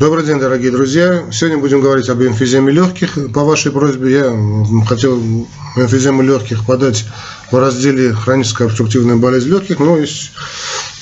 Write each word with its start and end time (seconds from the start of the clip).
Добрый 0.00 0.24
день, 0.24 0.38
дорогие 0.38 0.70
друзья. 0.70 1.24
Сегодня 1.30 1.58
будем 1.58 1.82
говорить 1.82 2.08
об 2.08 2.22
эмфиземе 2.22 2.72
легких. 2.72 3.18
По 3.34 3.44
вашей 3.44 3.70
просьбе 3.70 4.10
я 4.10 4.84
хотел 4.86 5.20
эмфизему 5.76 6.22
легких 6.22 6.64
подать 6.64 7.04
в 7.52 7.58
разделе 7.58 8.14
хроническая 8.14 8.68
обструктивная 8.68 9.16
болезнь 9.16 9.50
легких, 9.50 9.78
но 9.78 9.98
есть 9.98 10.32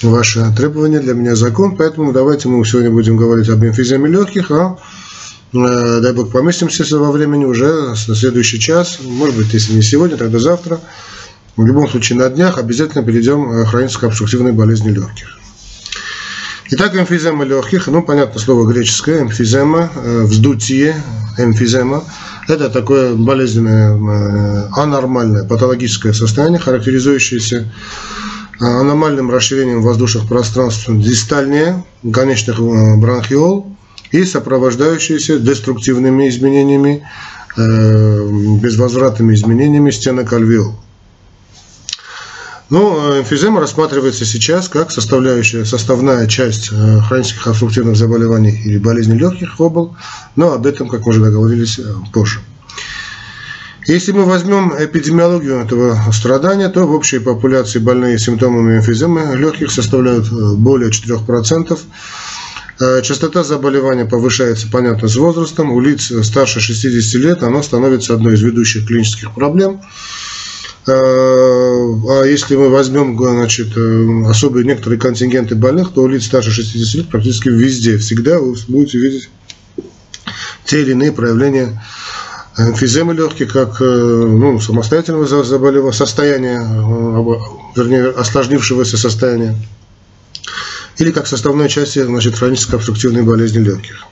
ваши 0.03 0.45
требования 0.57 0.99
для 0.99 1.15
меня 1.15 1.37
закон, 1.37 1.77
поэтому 1.77 2.13
давайте 2.13 2.49
мы 2.49 2.67
сегодня 2.67 2.91
будем 2.91 3.17
говорить 3.17 3.49
об 3.51 3.65
эмфиземе 3.65 4.09
легких, 4.09 4.51
а 4.51 4.79
э, 5.53 6.01
дай 6.01 6.13
бог 6.13 6.33
поместимся 6.33 6.99
во 6.99 7.13
времени 7.13 7.45
уже 7.45 7.95
на 8.09 8.17
следующий 8.17 8.59
час, 8.59 8.99
может 9.01 9.37
быть, 9.37 9.55
если 9.55 9.75
не 9.75 9.83
сегодня, 9.83 10.17
тогда 10.17 10.41
завтра. 10.41 10.81
В 11.57 11.65
любом 11.65 11.89
случае 11.89 12.19
на 12.19 12.29
днях 12.31 12.59
обязательно 12.59 13.05
перейдем 13.05 13.49
к 13.49 13.69
хронической 13.69 14.09
обструктивной 14.09 14.51
болезни 14.51 14.91
легких. 14.91 15.38
Итак, 16.71 16.95
эмфизема 16.95 17.47
легких, 17.47 17.87
ну, 17.87 18.03
понятно 18.03 18.39
слово 18.39 18.71
греческое, 18.71 19.23
эмфизема, 19.23 19.91
э, 19.95 20.25
вздутие, 20.25 21.03
эмфизема. 21.39 22.05
Это 22.47 22.69
такое 22.69 23.15
болезненное, 23.15 23.97
э, 23.97 24.69
анормальное, 24.77 25.45
патологическое 25.45 26.13
состояние, 26.13 26.61
характеризующееся 26.61 27.73
э, 28.61 28.65
аномальным 28.65 29.31
расширением 29.31 29.81
воздушных 29.81 30.29
пространств 30.29 30.91
дистальнее 30.91 31.85
конечных 32.13 32.61
бронхиол 32.61 33.75
и 34.13 34.25
сопровождающиеся 34.25 35.39
деструктивными 35.39 36.29
изменениями, 36.29 37.03
безвозвратными 37.57 39.35
изменениями 39.35 39.91
стенок 39.91 40.33
альвеол. 40.35 40.75
Ну, 42.71 43.19
эмфизема 43.19 43.61
рассматривается 43.61 44.27
сейчас 44.27 44.69
как 44.69 44.91
составляющая, 44.91 45.65
составная 45.65 46.27
часть 46.27 46.69
э, 46.71 47.01
хронических 47.01 47.47
обструктивных 47.47 47.97
заболеваний 47.97 48.61
или 48.63 48.77
болезней 48.77 49.17
легких 49.17 49.59
обл, 49.59 49.97
но 50.37 50.53
об 50.53 50.67
этом, 50.67 50.89
как 50.89 51.07
мы 51.07 51.11
уже 51.11 51.23
договорились, 51.23 51.79
э, 51.79 51.83
позже. 52.13 52.41
Если 53.87 54.13
мы 54.13 54.27
возьмем 54.27 54.75
эпидемиологию 54.79 55.61
этого 55.61 55.99
страдания, 56.13 56.69
то 56.69 56.87
в 56.87 56.93
общей 56.93 57.21
популяции 57.21 57.79
больные 57.79 58.19
симптомами 58.19 58.77
эмфиземы 58.77 59.35
легких 59.35 59.71
составляют 59.71 60.27
э, 60.31 60.55
более 60.57 60.91
4%. 60.91 61.79
Частота 63.03 63.43
заболевания 63.43 64.05
повышается, 64.05 64.69
понятно, 64.71 65.09
с 65.09 65.17
возрастом. 65.17 65.73
У 65.73 65.81
лиц 65.81 66.13
старше 66.23 66.61
60 66.61 67.15
лет 67.21 67.43
оно 67.43 67.61
становится 67.61 68.15
одной 68.15 68.35
из 68.35 68.43
ведущих 68.43 68.87
клинических 68.87 69.35
проблем– 69.35 69.81
Э, 69.91 70.28
а 70.93 72.25
если 72.25 72.57
мы 72.57 72.69
возьмем 72.69 73.19
значит, 73.19 73.77
э, 73.77 74.23
особые 74.27 74.65
некоторые 74.65 74.99
контингенты 74.99 75.55
больных, 75.55 75.93
то 75.93 76.03
у 76.03 76.09
лиц 76.09 76.27
старше 76.27 76.51
60 76.51 76.95
лет 76.95 77.09
практически 77.09 77.49
везде, 77.49 77.99
всегда 77.99 78.39
вы 78.39 78.57
будете 78.69 78.99
видеть 78.99 79.31
те 80.65 80.83
или 80.83 80.93
иные 80.93 81.13
проявления 81.13 81.83
эмфиземы 82.57 83.15
легких, 83.15 83.53
как 83.53 83.81
э, 83.81 83.85
ну, 83.85 84.61
самостоятельного 84.61 85.27
заболевания, 85.45 85.93
состояния, 85.93 86.61
вернее, 87.77 88.09
осложнившегося 88.09 88.97
состояния, 88.97 89.57
или 90.99 91.11
как 91.13 91.27
составной 91.27 91.69
части 91.69 92.03
значит, 92.03 92.37
хронической 92.37 92.79
обструктивной 92.79 93.23
болезни 93.23 93.59
легких. 93.59 94.05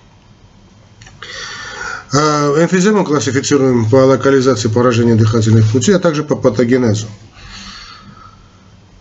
А, 2.19 2.63
эмфизему 2.63 3.05
классифицируем 3.05 3.85
по 3.91 3.97
локализации 3.97 4.69
поражения 4.69 5.17
дыхательных 5.17 5.71
путей, 5.71 5.97
а 5.97 5.99
также 5.99 6.25
по 6.25 6.35
патогенезу. 6.35 7.09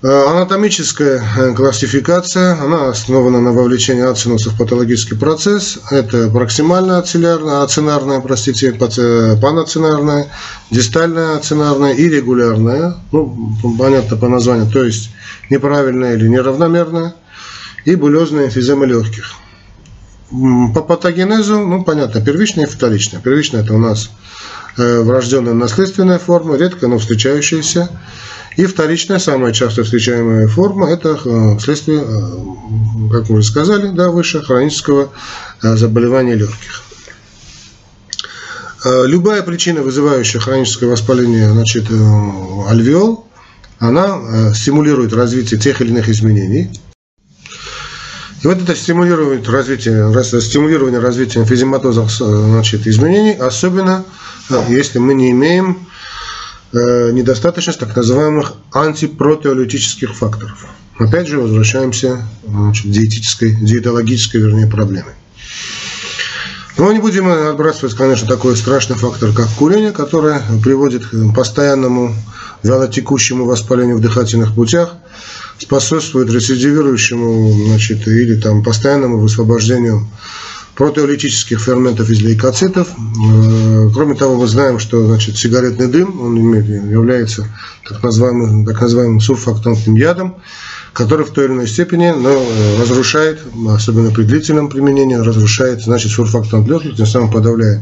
А, 0.04 0.32
анатомическая 0.32 1.24
э, 1.38 1.54
классификация, 1.54 2.60
она 2.62 2.90
основана 2.90 3.40
на 3.40 3.54
вовлечении 3.54 4.04
ацинуса 4.04 4.50
в 4.50 4.58
патологический 4.58 5.16
процесс. 5.18 5.80
Это 5.92 6.30
проксимальная 6.30 6.98
ацинарная, 6.98 7.64
ацинарная, 7.64 8.20
простите, 8.20 8.74
панацинарная, 8.74 10.28
дистальная 10.70 11.38
ацинарная 11.38 11.94
и 11.94 12.10
регулярная. 12.10 12.96
Ну, 13.14 13.56
понятно 13.80 14.18
по 14.18 14.28
названию, 14.28 14.70
то 14.70 14.84
есть 14.84 15.12
неправильная 15.50 16.16
или 16.16 16.28
неравномерная. 16.28 17.16
И 17.86 17.96
булезная 17.96 18.48
эмфизема 18.48 18.86
легких. 18.86 19.36
По 20.74 20.82
патогенезу, 20.82 21.60
ну 21.60 21.84
понятно, 21.84 22.20
первичная 22.22 22.66
и 22.66 22.70
вторичная. 22.70 23.22
Первичная 23.22 23.62
это 23.62 23.74
у 23.74 23.78
нас 23.78 24.10
э, 24.78 25.02
врожденная 25.02 25.54
наследственная 25.54 26.20
форма, 26.20 26.58
редко, 26.58 26.88
но 26.88 26.98
встречающаяся. 26.98 27.90
И 28.58 28.66
вторичная, 28.66 29.20
самая 29.20 29.54
часто 29.54 29.84
встречаемая 29.84 30.48
форма, 30.48 30.90
это 30.90 31.18
э, 31.24 31.60
следствие, 31.60 32.02
э, 32.02 33.12
как 33.12 33.30
мы 33.30 33.38
уже 33.38 33.48
сказали, 33.48 33.90
да, 33.90 34.10
выше, 34.10 34.42
хронического 34.42 35.10
заболевания 35.62 36.36
легких. 36.36 36.84
Любая 38.84 39.42
причина, 39.42 39.82
вызывающая 39.82 40.40
хроническое 40.40 40.88
воспаление 40.88 41.50
значит, 41.50 41.86
альвеол, 42.70 43.26
она 43.80 44.54
стимулирует 44.54 45.12
развитие 45.12 45.60
тех 45.60 45.82
или 45.82 45.90
иных 45.90 46.08
изменений, 46.08 46.70
и 48.46 48.48
вот 48.48 48.62
это 48.62 48.76
стимулирование 48.76 49.44
развития, 49.50 50.40
стимулирование 50.40 51.00
развития 51.00 51.40
эмфизематозных 51.40 52.12
значит, 52.12 52.86
изменений, 52.86 53.34
особенно 53.34 54.06
э, 54.52 54.62
если 54.70 55.00
мы 55.00 55.16
не 55.16 55.32
имеем 55.32 55.80
э, 56.72 57.10
недостаточность 57.12 57.80
так 57.80 57.96
называемых 57.96 58.54
антипротеолитических 58.72 60.14
факторов. 60.14 60.68
Опять 61.00 61.28
же, 61.28 61.40
возвращаемся 61.40 62.28
значит, 62.48 62.92
диетической, 62.92 63.56
диетологической, 63.56 64.40
вернее, 64.42 64.68
проблемы. 64.68 65.14
Но 66.78 66.92
не 66.92 67.00
будем 67.00 67.28
отбрасывать, 67.28 67.96
конечно, 67.96 68.28
такой 68.28 68.56
страшный 68.56 68.96
фактор, 68.96 69.32
как 69.34 69.50
курение, 69.58 69.92
которое 69.92 70.44
приводит 70.64 71.04
к 71.08 71.34
постоянному 71.34 72.14
вялотекущему 72.62 73.46
воспалению 73.46 73.98
в 73.98 74.02
дыхательных 74.02 74.54
путях, 74.54 74.94
способствует 75.58 76.30
рецидивирующему 76.30 77.68
значит, 77.68 78.08
или 78.08 78.36
там, 78.36 78.64
постоянному 78.64 79.20
высвобождению 79.20 80.08
протеолитических 80.76 81.60
ферментов 81.60 82.10
из 82.10 82.22
лейкоцитов. 82.22 82.90
Э, 82.90 83.90
кроме 83.94 84.16
того, 84.16 84.36
мы 84.36 84.48
знаем, 84.48 84.80
что 84.80 85.06
значит, 85.08 85.38
сигаретный 85.38 85.88
дым 85.88 86.22
он 86.22 86.38
имеет, 86.38 86.68
является 86.68 87.48
так 87.88 88.04
называемым, 88.04 88.66
так 88.66 88.82
называемым 88.82 89.22
сурфактантным 89.22 89.96
ядом, 89.96 90.36
который 90.94 91.26
в 91.26 91.32
той 91.32 91.46
или 91.46 91.54
иной 91.54 91.68
степени 91.68 92.12
но, 92.12 92.30
э, 92.30 92.82
разрушает, 92.82 93.40
особенно 93.70 94.12
при 94.12 94.24
длительном 94.24 94.70
применении, 94.70 95.16
разрушает 95.16 95.82
значит, 95.82 96.12
сурфактант 96.12 96.68
легких, 96.68 96.98
тем 96.98 97.06
самым 97.06 97.32
подавляя 97.32 97.82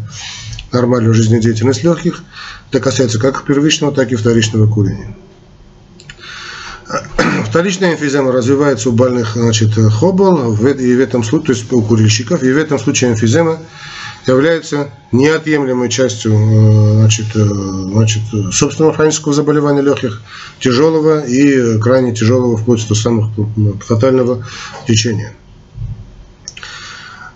нормальную 0.72 1.14
жизнедеятельность 1.14 1.84
легких. 1.84 2.24
Это 2.70 2.80
касается 2.80 3.20
как 3.20 3.44
первичного, 3.44 3.94
так 3.94 4.12
и 4.12 4.16
вторичного 4.16 4.68
курения. 4.68 5.16
Вторичная 7.54 7.94
эмфизема 7.94 8.32
развивается 8.32 8.90
у 8.90 8.94
больных 8.94 9.34
значит, 9.36 9.76
хобл, 9.76 10.54
и 10.54 10.96
в 10.96 11.00
этом 11.00 11.24
случае, 11.24 11.46
то 11.46 11.52
есть 11.52 11.72
у 11.72 11.84
курильщиков, 11.84 12.42
и 12.42 12.52
в 12.52 12.58
этом 12.58 12.80
случае 12.80 13.12
эмфизема 13.12 13.60
является 14.26 14.90
неотъемлемой 15.12 15.90
частью 15.90 16.34
э, 16.34 16.94
значит, 16.96 17.28
э, 17.36 17.44
значит, 17.44 18.24
собственного 18.52 18.96
хронического 18.96 19.36
заболевания 19.36 19.84
легких, 19.84 20.24
тяжелого 20.60 21.20
и 21.28 21.78
крайне 21.78 22.16
тяжелого, 22.16 22.58
вплоть 22.58 22.88
до 22.88 22.96
самого 22.96 23.32
фатального 23.86 24.44
течения. 24.88 25.36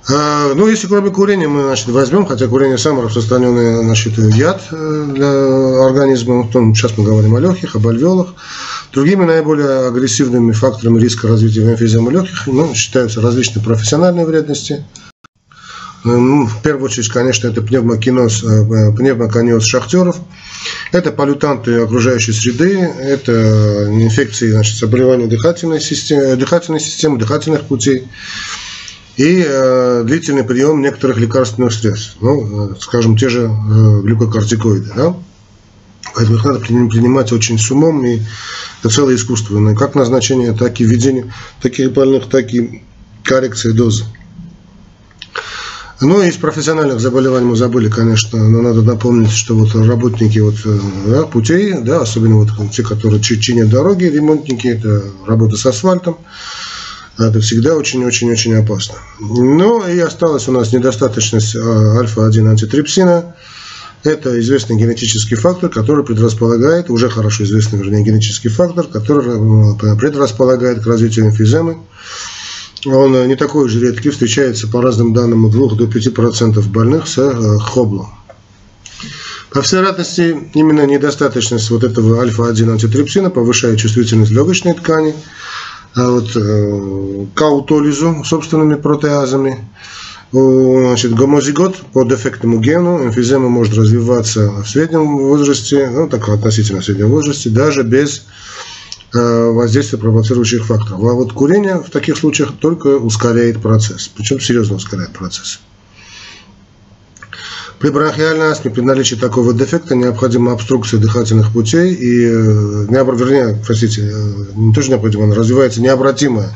Ну, 0.09 0.67
если 0.67 0.87
кроме 0.87 1.09
курения 1.09 1.49
мы 1.49 1.63
значит, 1.63 1.89
возьмем, 1.89 2.25
хотя 2.25 2.47
курение 2.47 2.77
самый 2.77 3.03
распространенный 3.03 3.83
значит, 3.83 4.17
яд 4.17 4.63
э, 4.71 5.05
для 5.13 5.85
организма, 5.85 6.47
то 6.47 6.63
сейчас 6.73 6.97
мы 6.97 7.03
говорим 7.03 7.35
о 7.35 7.39
легких, 7.41 7.75
об 7.75 7.87
альвеолах, 7.87 8.33
Другими 8.93 9.25
наиболее 9.25 9.87
агрессивными 9.87 10.51
факторами 10.51 10.99
риска 10.99 11.27
развития 11.27 11.63
эмфиземы 11.63 12.11
легких 12.11 12.47
ну, 12.47 12.73
считаются 12.73 13.21
различные 13.21 13.63
профессиональные 13.63 14.25
вредности. 14.25 14.85
Ну, 16.03 16.45
в 16.45 16.61
первую 16.61 16.85
очередь, 16.85 17.09
конечно, 17.09 17.47
это 17.47 17.61
пневмокиноз, 17.61 18.43
э, 18.43 18.91
пневмокониоз 18.95 19.65
шахтеров. 19.65 20.17
Это 20.91 21.11
полютанты 21.11 21.79
окружающей 21.79 22.31
среды, 22.31 22.79
это 22.79 23.87
инфекции, 23.91 24.51
значит, 24.51 24.77
заболевания 24.77 25.27
дыхательной 25.27 25.81
системы, 25.81 26.35
дыхательной 26.37 26.79
системы, 26.79 27.17
дыхательных 27.17 27.63
путей 27.63 28.07
и 29.17 29.43
э, 29.45 30.03
длительный 30.05 30.43
прием 30.43 30.81
некоторых 30.81 31.17
лекарственных 31.17 31.73
средств, 31.73 32.17
ну, 32.21 32.71
э, 32.71 32.75
скажем, 32.79 33.17
те 33.17 33.29
же 33.29 33.45
э, 33.45 34.01
глюкокортикоиды. 34.01 34.91
Да? 34.95 35.15
Поэтому 36.15 36.37
их 36.37 36.45
надо 36.45 36.59
принимать 36.59 37.31
очень 37.31 37.59
с 37.59 37.69
умом, 37.69 38.03
и 38.05 38.19
это 38.79 38.89
целое 38.89 39.15
искусство. 39.15 39.59
Ну, 39.59 39.75
как 39.75 39.95
назначение, 39.95 40.53
так 40.53 40.79
и 40.79 40.83
введение 40.83 41.31
таких 41.61 41.91
больных, 41.93 42.29
так 42.29 42.53
и 42.53 42.83
коррекция 43.23 43.73
дозы. 43.73 44.05
Ну, 45.99 46.21
из 46.21 46.35
профессиональных 46.35 46.99
заболеваний 46.99 47.47
мы 47.47 47.55
забыли, 47.55 47.89
конечно, 47.89 48.37
но 48.47 48.61
надо 48.61 48.83
напомнить, 48.83 49.31
что 49.31 49.55
вот 49.55 49.73
работники 49.73 50.37
вот, 50.37 50.55
э, 50.63 50.79
да, 51.07 51.23
путей, 51.23 51.73
да, 51.81 52.01
особенно 52.01 52.35
вот 52.35 52.49
те, 52.71 52.83
которые 52.83 53.19
чинят 53.19 53.69
дороги, 53.69 54.03
ремонтники, 54.05 54.67
это 54.67 55.03
работа 55.25 55.57
с 55.57 55.65
асфальтом, 55.65 56.17
Это 57.17 57.39
всегда 57.39 57.75
очень-очень-очень 57.75 58.53
опасно. 58.53 58.95
Ну 59.19 59.87
и 59.87 59.97
осталась 59.97 60.47
у 60.47 60.51
нас 60.51 60.71
недостаточность 60.71 61.55
альфа-1 61.55 62.47
антитрипсина. 62.47 63.35
Это 64.03 64.39
известный 64.39 64.77
генетический 64.77 65.35
фактор, 65.35 65.69
который 65.69 66.03
предрасполагает, 66.03 66.89
уже 66.89 67.09
хорошо 67.09 67.43
известный, 67.43 67.79
вернее, 67.79 68.03
генетический 68.03 68.49
фактор, 68.49 68.85
который 68.87 69.75
предрасполагает 69.97 70.83
к 70.83 70.87
развитию 70.87 71.27
эмфиземы. 71.27 71.79
Он 72.85 73.27
не 73.27 73.35
такой 73.35 73.67
же 73.69 73.79
редкий, 73.81 74.11
встречается 74.11 74.67
по 74.67 74.81
разным 74.81 75.13
данным 75.13 75.45
от 75.45 75.51
2 75.51 75.75
до 75.75 75.85
5% 75.85 76.61
больных 76.69 77.07
с 77.07 77.17
э, 77.17 77.57
хоблом. 77.59 78.07
По 79.49 79.61
всей 79.61 79.77
вероятности, 79.77 80.37
именно 80.53 80.85
недостаточность 80.85 81.69
вот 81.71 81.83
этого 81.83 82.21
альфа-1 82.21 82.71
антитрипсина 82.71 83.29
повышает 83.29 83.79
чувствительность 83.79 84.31
легочной 84.31 84.73
ткани, 84.73 85.15
а 85.95 86.11
вот, 86.11 86.35
э, 86.35 87.25
к 87.33 87.41
аутолизу 87.41 88.23
собственными 88.23 88.75
протеазами. 88.75 89.67
Значит, 90.31 91.13
гомозигот 91.13 91.77
по 91.93 92.03
дефектному 92.03 92.59
гену, 92.59 93.05
эмфизема 93.05 93.47
может 93.47 93.75
развиваться 93.75 94.51
в 94.61 94.67
среднем 94.67 95.17
возрасте, 95.17 95.89
ну 95.89 96.09
так 96.09 96.27
относительно 96.27 96.81
среднем 96.81 97.09
возрасте, 97.09 97.49
даже 97.49 97.83
без 97.83 98.25
э, 99.13 99.49
воздействия 99.51 99.97
провоцирующих 99.97 100.65
факторов. 100.65 100.99
А 101.01 101.13
вот 101.13 101.31
курение 101.31 101.77
в 101.77 101.89
таких 101.91 102.17
случаях 102.17 102.57
только 102.59 102.97
ускоряет 102.97 103.61
процесс, 103.61 104.09
причем 104.13 104.41
серьезно 104.41 104.75
ускоряет 104.75 105.13
процесс. 105.13 105.61
При 107.79 107.89
бронхиальной 107.89 108.47
астме 108.47 108.71
при 108.71 108.81
наличии 108.81 109.15
такого 109.15 109.53
дефекта 109.53 109.95
необходима 109.95 110.51
обструкция 110.51 110.99
дыхательных 110.99 111.53
путей 111.53 111.93
и, 111.93 112.25
э, 112.25 112.85
не, 112.89 112.97
вернее, 112.97 113.63
простите, 113.65 114.01
э, 114.01 114.33
не 114.55 114.73
тоже 114.73 114.89
необходимо, 114.89 115.23
она 115.23 115.35
развивается 115.35 115.81
необратимая, 115.81 116.53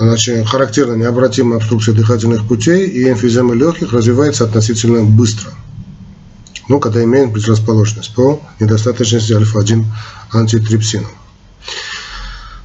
значит, 0.00 0.48
характерно 0.48 0.94
необратимая 0.94 1.58
обструкция 1.58 1.94
дыхательных 1.94 2.48
путей 2.48 2.86
и 2.88 3.10
эмфизема 3.10 3.54
легких 3.54 3.92
развивается 3.92 4.44
относительно 4.44 5.04
быстро. 5.04 5.52
Ну, 6.68 6.80
когда 6.80 7.04
имеем 7.04 7.32
предрасположенность 7.32 8.14
по 8.14 8.40
недостаточности 8.60 9.32
альфа-1 9.32 9.84
антитрипсина. 10.32 11.06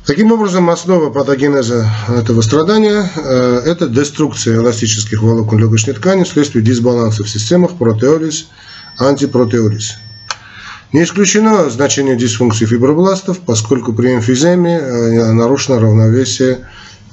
Таким 0.06 0.32
образом, 0.32 0.70
основа 0.70 1.10
патогенеза 1.10 1.90
этого 2.08 2.42
страдания 2.42 3.10
э,– 3.16 3.62
это 3.66 3.88
деструкция 3.88 4.58
эластических 4.58 5.22
волокон 5.22 5.58
легочной 5.58 5.96
ткани 5.96 6.24
вследствие 6.24 6.64
дисбаланса 6.64 7.24
в 7.24 7.30
системах 7.30 7.72
протеолиз, 7.78 8.48
антипротеолиз. 9.00 9.96
Не 10.94 11.04
исключено 11.04 11.72
значение 11.72 12.16
дисфункции 12.16 12.68
фибробластов, 12.68 13.40
поскольку 13.40 13.94
при 13.94 14.14
эмфиземе 14.14 14.78
э, 14.78 15.32
нарушено 15.32 15.80
равновесие 15.80 16.68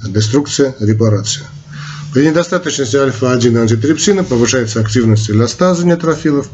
деструкция, 0.07 0.75
репарация. 0.79 1.47
При 2.13 2.27
недостаточности 2.27 2.95
альфа-1 2.95 3.59
антитрипсина 3.59 4.23
повышается 4.23 4.79
активность 4.79 5.31
эластаза 5.31 5.85
нейтрофилов, 5.87 6.47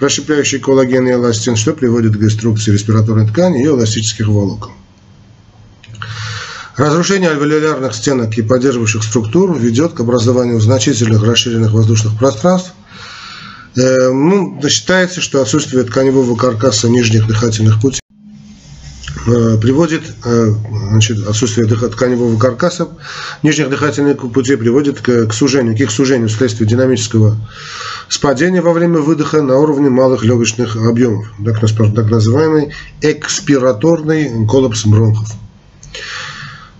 расщепляющий 0.00 0.58
коллаген 0.58 1.08
и 1.08 1.12
эластин, 1.12 1.56
что 1.56 1.72
приводит 1.72 2.14
к 2.14 2.20
деструкции 2.20 2.72
респираторной 2.72 3.26
ткани 3.26 3.62
и 3.62 3.66
эластических 3.66 4.28
волокон. 4.28 4.72
Разрушение 6.76 7.30
альвеолярных 7.30 7.94
стенок 7.94 8.36
и 8.36 8.42
поддерживающих 8.42 9.02
структур 9.02 9.58
ведет 9.58 9.94
к 9.94 10.00
образованию 10.00 10.60
значительных 10.60 11.22
расширенных 11.22 11.72
воздушных 11.72 12.18
пространств. 12.18 12.72
Э, 13.76 14.10
ну, 14.12 14.60
считается, 14.68 15.22
что 15.22 15.40
отсутствие 15.40 15.84
тканевого 15.84 16.36
каркаса 16.36 16.88
нижних 16.88 17.26
дыхательных 17.26 17.80
путей 17.80 18.00
приводит, 19.58 20.02
э, 20.24 20.52
значит, 20.90 21.26
отсутствие 21.26 21.66
тканевого 21.66 22.38
каркаса 22.38 22.88
нижних 23.42 23.70
дыхательных 23.70 24.18
путей 24.32 24.56
приводит 24.56 25.00
к, 25.00 25.26
к 25.26 25.32
сужению, 25.32 25.76
к 25.76 25.80
их 25.80 25.90
сужению 25.90 26.28
вследствие 26.28 26.68
динамического 26.68 27.36
спадения 28.08 28.62
во 28.62 28.72
время 28.72 29.00
выдоха 29.00 29.42
на 29.42 29.58
уровне 29.58 29.90
малых 29.90 30.24
легочных 30.24 30.76
объемов, 30.76 31.26
так, 31.44 31.60
так 31.60 32.10
называемый 32.10 32.72
экспираторный 33.02 34.46
коллапс 34.46 34.86
бронхов. 34.86 35.28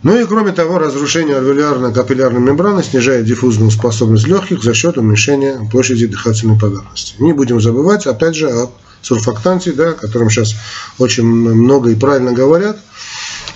Ну 0.02 0.16
и 0.16 0.24
кроме 0.24 0.52
того, 0.52 0.78
разрушение 0.78 1.36
альвеолярно-капиллярной 1.36 2.38
мембраны 2.38 2.84
снижает 2.84 3.26
диффузную 3.26 3.70
способность 3.72 4.28
легких 4.28 4.62
за 4.62 4.72
счет 4.72 4.96
уменьшения 4.96 5.68
площади 5.70 6.06
дыхательной 6.06 6.58
поверхности. 6.58 7.16
Не 7.18 7.32
будем 7.32 7.60
забывать, 7.60 8.06
опять 8.06 8.36
же, 8.36 8.48
о 8.48 8.70
сурфактанте, 9.02 9.72
да, 9.72 9.90
о 9.90 9.94
котором 9.94 10.30
сейчас 10.30 10.54
очень 10.98 11.24
много 11.24 11.90
и 11.90 11.94
правильно 11.94 12.32
говорят. 12.32 12.78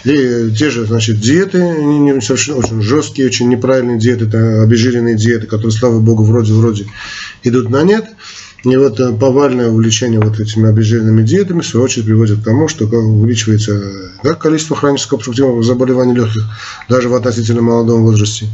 И 0.05 0.50
те 0.56 0.71
же, 0.71 0.85
значит, 0.87 1.21
диеты, 1.21 1.59
не, 1.59 2.21
совершенно 2.21 2.59
очень 2.59 2.83
жесткие, 2.83 3.29
очень 3.29 3.49
неправильные 3.49 3.99
диеты, 3.99 4.25
это 4.25 4.62
обезжиренные 4.62 5.17
диеты, 5.17 5.47
которые, 5.47 5.73
слава 5.73 6.00
богу, 6.00 6.25
вроде-вроде 6.25 6.87
идут 7.44 7.71
на 7.71 7.83
нет. 7.83 8.06
И 8.65 8.77
вот 8.77 9.00
э, 9.00 9.12
повальное 9.12 9.69
увлечение 9.69 10.21
вот 10.21 10.39
этими 10.39 10.69
обезжиренными 10.69 11.23
диетами, 11.23 11.62
в 11.62 11.67
свою 11.67 11.85
очередь, 11.85 12.06
приводит 12.06 12.41
к 12.41 12.45
тому, 12.45 12.69
что 12.69 12.85
увеличивается 12.87 13.81
как 14.23 14.38
количество 14.41 14.77
хронического 14.77 15.19
обструктивного 15.19 15.62
заболеваний 15.65 16.15
легких, 16.15 16.45
даже 16.88 17.09
в 17.09 17.15
относительно 17.15 17.62
молодом 17.62 18.03
возрасте, 18.03 18.47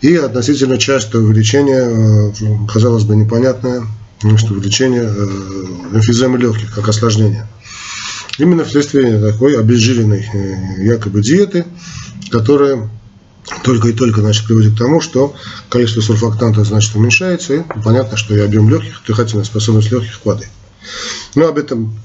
и 0.00 0.14
относительно 0.14 0.78
частое 0.78 1.20
увеличение, 1.20 1.82
э, 1.82 2.32
казалось 2.72 3.04
бы, 3.04 3.14
непонятное, 3.14 3.82
что 4.38 4.54
увеличение 4.54 5.02
э, 5.02 5.96
эмфиземы 5.96 6.38
легких, 6.38 6.74
как 6.74 6.88
осложнение. 6.88 7.46
Именно 8.38 8.64
вследствие 8.64 9.20
такой 9.20 9.58
обезжиренной 9.58 10.26
якобы 10.78 11.22
диеты, 11.22 11.66
которая 12.30 12.88
только 13.64 13.88
и 13.88 13.92
только 13.92 14.20
значит, 14.20 14.46
приводит 14.46 14.74
к 14.74 14.78
тому, 14.78 15.00
что 15.00 15.34
количество 15.68 16.00
сурфактанта 16.00 16.64
значит, 16.64 16.94
уменьшается, 16.94 17.54
и 17.54 17.62
понятно, 17.84 18.16
что 18.16 18.34
и 18.34 18.40
объем 18.40 18.68
легких, 18.68 19.02
дыхательная 19.06 19.44
способность 19.44 19.90
легких 19.90 20.20
падает. 20.20 20.50
Но 21.34 21.48
об 21.48 21.58
этом 21.58 21.98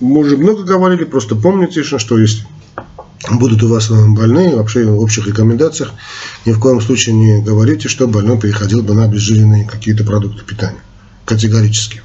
мы 0.00 0.20
уже 0.20 0.36
много 0.36 0.62
говорили, 0.62 1.04
просто 1.04 1.36
помните, 1.36 1.82
что 1.82 2.18
если 2.18 2.46
будут 3.30 3.62
у 3.62 3.68
вас 3.68 3.90
больные, 3.90 4.56
вообще 4.56 4.84
в 4.84 5.00
общих 5.00 5.26
рекомендациях, 5.26 5.92
ни 6.44 6.52
в 6.52 6.60
коем 6.60 6.80
случае 6.80 7.14
не 7.14 7.42
говорите, 7.42 7.88
что 7.88 8.06
больной 8.06 8.38
переходил 8.38 8.82
бы 8.82 8.94
на 8.94 9.04
обезжиренные 9.04 9.64
какие-то 9.64 10.04
продукты 10.04 10.44
питания. 10.44 10.82
Категорически. 11.24 12.02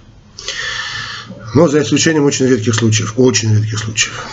Но 1.54 1.68
за 1.68 1.82
исключением 1.82 2.26
очень 2.26 2.48
редких 2.48 2.76
случаев. 2.76 3.14
Очень 3.18 3.56
редких 3.56 3.80
случаев. 3.80 4.24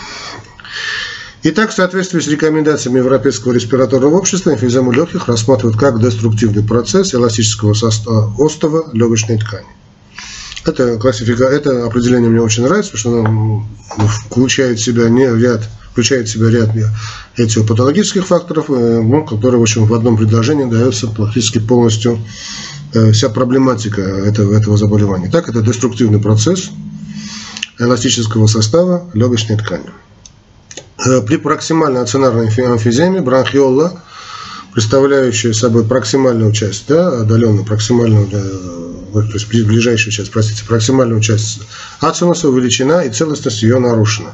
Итак, 1.43 1.71
в 1.71 1.73
соответствии 1.73 2.19
с 2.19 2.27
рекомендациями 2.27 2.97
Европейского 2.97 3.53
респираторного 3.53 4.15
общества, 4.15 4.51
эмфизему 4.51 4.91
легких 4.91 5.27
рассматривают 5.27 5.79
как 5.79 6.01
деструктивный 6.01 6.63
процесс 6.63 7.13
эластического 7.13 7.73
состава 7.73 8.33
остова 8.37 8.89
легочной 8.93 9.37
ткани. 9.37 9.67
Это, 10.65 10.97
классифика... 10.97 11.45
это 11.45 11.85
определение 11.85 12.29
мне 12.29 12.41
очень 12.41 12.63
нравится, 12.63 12.91
потому 12.91 12.99
что 12.99 13.95
оно 13.95 14.07
включает 14.07 14.79
в 14.79 14.83
себя 14.83 15.09
не 15.09 15.25
ряд 15.25 15.69
включает 15.97 16.27
в 16.27 16.31
себя 16.31 16.51
ряд 16.51 16.69
этиопатологических 17.37 18.27
факторов, 18.27 18.69
э, 18.69 19.01
ну, 19.01 19.25
которые 19.25 19.57
в, 19.57 19.63
общем, 19.63 19.85
в 19.85 19.93
одном 19.95 20.15
предложении 20.15 20.69
дается 20.69 21.07
практически 21.07 21.57
полностью 21.57 22.19
вся 23.11 23.29
проблематика 23.29 24.01
этого, 24.01 24.55
этого 24.55 24.77
заболевания. 24.77 25.29
Так, 25.29 25.49
это 25.49 25.61
деструктивный 25.61 26.19
процесс 26.19 26.71
эластического 27.79 28.47
состава 28.47 29.09
легочной 29.13 29.57
ткани. 29.57 29.85
Э, 31.05 31.21
при 31.21 31.37
проксимальной 31.37 32.01
ацинарной 32.01 32.47
эмфиземе 32.47 33.21
бронхиола, 33.21 34.01
представляющая 34.73 35.53
собой 35.53 35.85
проксимальную 35.85 36.51
часть, 36.53 36.85
да, 36.87 37.21
отдаленную 37.21 37.65
проксимальную, 37.65 38.27
да, 38.27 38.41
то 39.13 39.33
есть 39.33 39.47
ближайшую 39.47 40.11
часть, 40.11 40.31
простите, 40.31 40.63
проксимальную 40.65 41.21
часть 41.21 41.61
ацинуса 41.99 42.49
увеличена 42.49 43.01
и 43.01 43.09
целостность 43.09 43.63
ее 43.63 43.79
нарушена. 43.79 44.31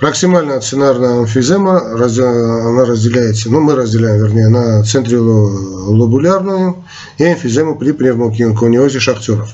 Проксимальная 0.00 0.56
ацинарная 0.56 1.20
эмфизема, 1.20 1.78
она 1.78 2.84
разделяется, 2.86 3.50
ну 3.50 3.60
мы 3.60 3.74
разделяем, 3.74 4.24
вернее, 4.24 4.48
на 4.48 4.82
центрилобулярную 4.82 6.82
и 7.18 7.24
эмфизему 7.24 7.76
при 7.76 7.92
пневмокониозе 7.92 8.98
шахтеров. 8.98 9.50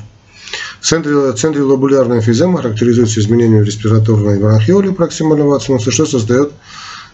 Лобулярной 0.89 2.19
эмфиземы 2.19 2.59
характеризуется 2.59 3.19
изменением 3.19 3.65
респираторной 3.65 4.39
бронхиоли 4.39 4.91
проксимального 4.91 5.57
ацинуса, 5.57 5.91
что 5.91 6.07
создает 6.07 6.53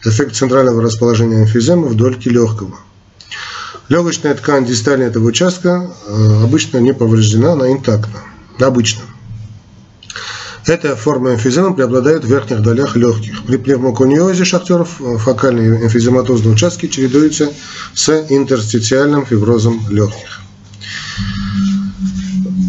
эффект 0.05 0.37
центрального 0.37 0.83
расположения 0.83 1.45
эмфиземы 1.45 1.89
в 1.89 1.95
дольке 1.95 2.29
легкого. 2.29 2.77
Легочная 3.89 4.35
ткань 4.35 4.67
дистальная 4.67 5.07
этого 5.07 5.25
участка 5.25 5.91
э, 6.07 6.43
обычно 6.45 6.79
не 6.79 6.93
повреждена, 6.93 7.53
она 7.53 7.73
интактна. 7.73 8.21
Обычно. 8.61 9.05
Эта 10.66 10.95
форма 10.95 11.35
эмфиземы 11.35 11.75
преобладает 11.75 12.25
в 12.25 12.28
верхних 12.28 12.62
долях 12.62 12.95
легких. 12.95 13.45
При 13.45 13.57
пневмокониозе 13.57 14.45
шахтеров 14.45 15.00
э, 15.00 15.19
фокальные 15.19 15.85
эмфизематозные 15.85 16.54
участки 16.54 16.87
чередуются 16.87 17.50
с 17.95 18.26
интерстициальным 18.28 19.26
фиброзом 19.26 19.83
легких. 19.90 20.40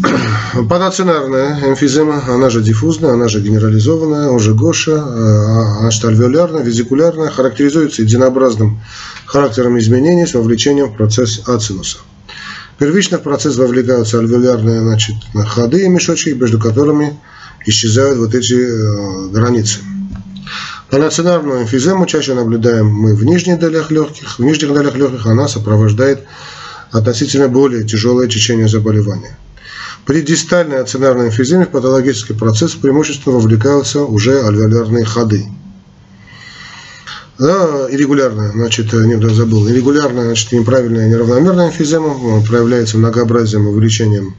Панацинарная 0.68 1.70
эмфизема, 1.70 2.24
она 2.26 2.50
же 2.50 2.62
диффузная, 2.62 3.12
она 3.12 3.28
же 3.28 3.40
генерализованная, 3.40 4.30
уже 4.30 4.54
Гоша, 4.54 4.96
э, 4.96 5.78
она 5.78 5.90
же 5.92 6.04
альвеолярная, 6.08 6.64
визикулярная, 6.64 7.30
характеризуется 7.30 8.02
единообразным 8.02 8.80
характером 9.24 9.78
изменений 9.78 10.26
с 10.26 10.34
вовлечением 10.34 10.88
в 10.88 10.96
процесс 10.96 11.48
ацинуса. 11.48 11.98
Первично 12.76 13.18
в 13.18 13.22
процесс 13.22 13.56
вовлекаются 13.56 14.18
альвеолярные 14.18 14.80
значит, 14.80 15.14
ходы 15.46 15.84
и 15.84 15.88
мешочки, 15.88 16.30
между 16.30 16.58
которыми 16.58 17.16
исчезают 17.66 18.18
вот 18.18 18.34
эти 18.34 18.54
э, 18.54 19.28
границы. 19.28 19.80
Панацинарную 20.90 21.62
эмфизему 21.62 22.06
чаще 22.06 22.34
наблюдаем 22.34 22.86
мы 22.86 23.14
в 23.14 23.24
нижних 23.24 23.58
долях 23.58 23.90
легких. 23.90 24.38
В 24.38 24.42
нижних 24.44 24.72
долях 24.72 24.94
легких 24.94 25.26
она 25.26 25.48
сопровождает 25.48 26.24
относительно 26.92 27.48
более 27.48 27.84
тяжелое 27.84 28.28
течение 28.28 28.68
заболевания. 28.68 29.36
При 30.04 30.20
дистальной 30.20 30.80
ацинарной 30.80 31.28
эмфиземе 31.28 31.64
в 31.64 31.70
патологический 31.70 32.34
процесс 32.34 32.72
преимущественно 32.72 33.36
вовлекаются 33.36 34.04
уже 34.04 34.42
альвеолярные 34.46 35.04
ходы. 35.04 35.46
Да, 37.38 37.88
иррегулярная, 37.90 38.52
значит, 38.52 38.92
не 38.92 39.20
забыл, 39.34 39.66
иррегулярная, 39.68 40.26
значит, 40.26 40.52
неправильная 40.52 41.08
неравномерная 41.08 41.68
эмфизема 41.70 42.40
проявляется 42.42 42.98
многообразием 42.98 43.66
увеличением 43.66 44.36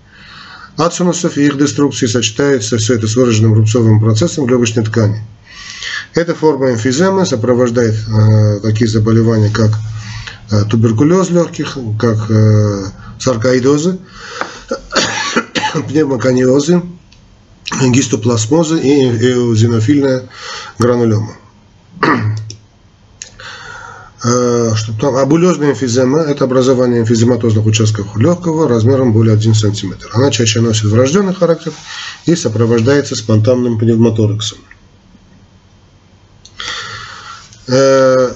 ацинусов 0.78 1.38
и 1.38 1.46
их 1.46 1.58
деструкции, 1.58 2.08
сочетается 2.08 2.78
все 2.78 2.96
это 2.96 3.08
с 3.08 3.16
выраженным 3.16 3.54
рубцовым 3.54 4.00
процессом 4.00 4.48
легочной 4.48 4.84
ткани. 4.84 5.22
Эта 6.14 6.34
форма 6.34 6.72
эмфиземы 6.72 7.26
сопровождает 7.26 7.96
э, 7.96 8.60
такие 8.62 8.88
заболевания, 8.88 9.50
как 9.50 9.72
э, 10.52 10.64
туберкулез 10.70 11.30
легких, 11.30 11.78
как 12.00 12.30
э, 12.30 12.86
саркоидозы, 13.20 14.00
пневмокониозы, 15.88 16.82
гистоплазмозы 17.90 18.80
и 18.80 19.10
эозинофильная 19.10 20.30
гранулема. 20.80 21.36
Э, 24.28 24.72
что 24.76 24.92
там, 25.00 25.18
абулезная 25.18 25.72
эмфизема– 25.72 26.20
это 26.28 26.46
образование 26.46 27.02
эмфизематозных 27.02 27.64
участков 27.64 28.18
легкого 28.18 28.68
размером 28.68 29.14
более 29.14 29.36
1 29.36 29.54
см. 29.54 30.10
Она 30.14 30.32
чаще 30.32 30.62
носит 30.62 30.86
врожденный 30.86 31.36
характер 31.36 31.72
и 32.26 32.36
сопровождается 32.36 33.16
спонтанным 33.16 33.78
пневмотораксом. 33.78 34.58
Э, 37.68 38.32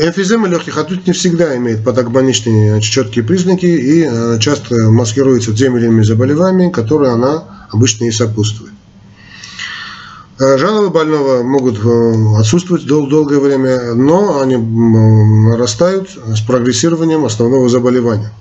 Эмфизема 0.00 0.48
легких 0.48 0.76
отнюдь 0.76 1.06
не 1.06 1.12
всегда 1.12 1.56
имеет 1.56 1.84
патогноничные 1.84 2.80
четкие 2.80 3.24
признаки 3.24 3.66
и 3.66 4.04
э, 4.04 4.38
часто 4.40 4.90
маскируется 4.90 5.54
теми 5.54 5.78
или 5.78 5.86
иными 5.86 6.02
заболеваниями, 6.02 6.72
которые 6.72 7.12
она 7.12 7.68
обычно 7.70 8.04
и 8.04 8.10
сопутствует. 8.10 8.72
Э, 10.40 10.56
жалобы 10.56 10.88
больного 10.88 11.42
могут 11.42 11.78
э, 11.84 12.38
отсутствовать 12.38 12.86
дол 12.86 13.06
долгое 13.06 13.38
время, 13.40 13.92
но 13.94 14.40
они 14.40 14.56
нарастают 14.56 16.08
с 16.34 16.40
прогрессированием 16.40 17.26
основного 17.26 17.68
заболевания. 17.68 18.32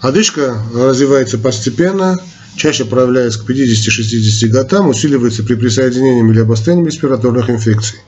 Одышка 0.00 0.56
развивается 0.72 1.36
постепенно, 1.38 2.16
чаще 2.54 2.84
проявляется 2.84 3.40
к 3.40 3.50
50-60 3.50 4.46
годам, 4.46 4.88
усиливается 4.90 5.42
при 5.42 5.56
присоединении 5.56 6.30
или 6.30 6.40
обострении 6.40 6.86
респираторных 6.86 7.50
инфекций. 7.50 7.98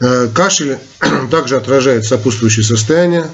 Э, 0.00 0.26
кашель 0.34 0.78
также 1.30 1.54
отражает 1.54 2.04
сопутствующее 2.04 2.64
состояние. 2.64 3.28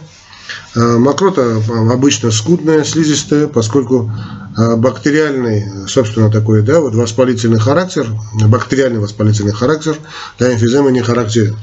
Э, 0.76 0.98
мокрота 0.98 1.62
обычно 1.90 2.30
скудная, 2.30 2.84
слизистая, 2.84 3.46
поскольку 3.46 4.12
бактериальный, 4.56 5.88
собственно, 5.88 6.30
такой, 6.30 6.62
да, 6.62 6.80
вот 6.80 6.94
воспалительный 6.94 7.58
характер, 7.58 8.06
бактериальный 8.46 9.00
воспалительный 9.00 9.52
характер 9.52 9.96
для 10.38 10.52
эмфиземы 10.52 10.92
не 10.92 11.00
характерен. 11.00 11.56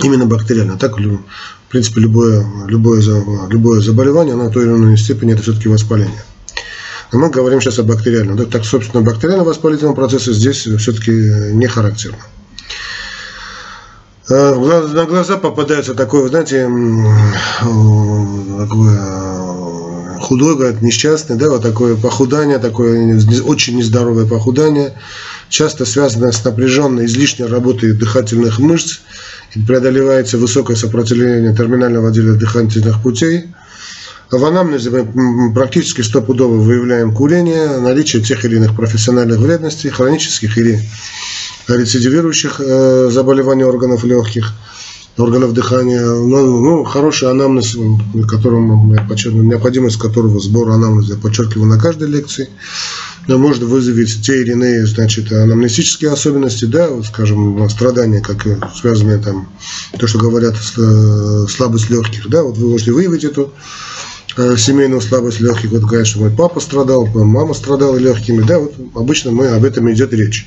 Именно 0.00 0.26
бактериально. 0.26 0.78
Так, 0.78 0.98
в 0.98 1.70
принципе, 1.70 2.00
любое, 2.00 2.46
любое, 2.66 3.02
любое 3.48 3.80
заболевание, 3.80 4.34
оно 4.34 4.48
в 4.48 4.52
той 4.52 4.64
или 4.64 4.70
иной 4.72 4.96
степени 4.96 5.32
это 5.32 5.42
все-таки 5.42 5.68
воспаление. 5.68 6.22
Но 7.12 7.18
мы 7.20 7.30
говорим 7.30 7.60
сейчас 7.60 7.78
о 7.78 7.82
бактериальном. 7.82 8.46
Так, 8.46 8.64
собственно, 8.64 9.02
бактериальном 9.02 9.46
воспалительном 9.46 9.94
процессе 9.94 10.32
здесь 10.32 10.66
все-таки 10.66 11.10
не 11.10 11.66
характерно. 11.66 12.18
Э, 14.28 14.54
на 14.54 15.04
глаза 15.06 15.36
попадается 15.36 15.94
такое, 15.94 16.28
знаете, 16.28 16.68
такое 18.58 19.25
худой, 20.20 20.56
говорят, 20.56 20.82
несчастный, 20.82 21.36
да, 21.36 21.48
вот 21.48 21.62
такое 21.62 21.96
похудание, 21.96 22.58
такое 22.58 23.20
очень 23.44 23.76
нездоровое 23.76 24.26
похудание, 24.26 24.94
часто 25.48 25.84
связано 25.84 26.32
с 26.32 26.44
напряженной, 26.44 27.06
излишней 27.06 27.46
работой 27.46 27.92
дыхательных 27.92 28.58
мышц, 28.58 29.00
и 29.54 29.60
преодолевается 29.60 30.38
высокое 30.38 30.76
сопротивление 30.76 31.54
терминального 31.54 32.08
отдела 32.08 32.34
дыхательных 32.34 33.02
путей. 33.02 33.46
В 34.30 34.44
анамнезе 34.44 34.90
мы 34.90 35.54
практически 35.54 36.02
стопудово 36.02 36.56
выявляем 36.56 37.14
курение, 37.14 37.78
наличие 37.78 38.22
тех 38.22 38.44
или 38.44 38.56
иных 38.56 38.74
профессиональных 38.74 39.38
вредностей, 39.38 39.88
хронических 39.88 40.58
или 40.58 40.80
рецидивирующих 41.68 42.60
э, 42.60 43.08
заболеваний 43.12 43.64
органов 43.64 44.04
легких, 44.04 44.52
органов 45.18 45.52
дыхания. 45.52 46.04
Ну, 46.04 46.60
ну, 46.60 46.84
хороший 46.84 47.30
анамнез, 47.30 47.76
которому 48.28 48.94
я 48.94 49.02
подчеркиваю, 49.02 49.46
необходимость 49.46 49.98
которого 49.98 50.38
сбора 50.40 50.74
анамнеза 50.74 51.14
я 51.14 51.20
подчеркиваю 51.20 51.68
на 51.68 51.78
каждой 51.78 52.08
лекции, 52.08 52.48
может 53.28 53.62
вызвать 53.62 54.22
те 54.22 54.42
или 54.42 54.52
иные 54.52 54.86
значит, 54.86 55.32
анамнестические 55.32 56.12
особенности, 56.12 56.64
да, 56.66 56.88
вот, 56.88 57.06
скажем, 57.06 57.68
страдания, 57.70 58.20
как 58.20 58.46
связанные 58.74 59.18
там, 59.18 59.48
то, 59.98 60.06
что 60.06 60.18
говорят, 60.18 60.54
э, 60.54 61.46
слабость 61.48 61.90
легких, 61.90 62.28
да, 62.28 62.42
вот 62.42 62.56
вы 62.56 62.70
можете 62.70 62.92
выявить 62.92 63.24
эту 63.24 63.52
э, 64.36 64.56
семейную 64.56 65.00
слабость 65.00 65.40
легких, 65.40 65.70
вот 65.70 65.82
говорят, 65.82 66.06
что 66.06 66.20
мой 66.20 66.30
папа 66.30 66.60
страдал, 66.60 67.06
мама 67.06 67.54
страдала 67.54 67.96
легкими, 67.96 68.42
да, 68.42 68.60
вот 68.60 68.74
обычно 68.94 69.32
мы 69.32 69.48
об 69.48 69.64
этом 69.64 69.90
идет 69.92 70.12
речь. 70.12 70.46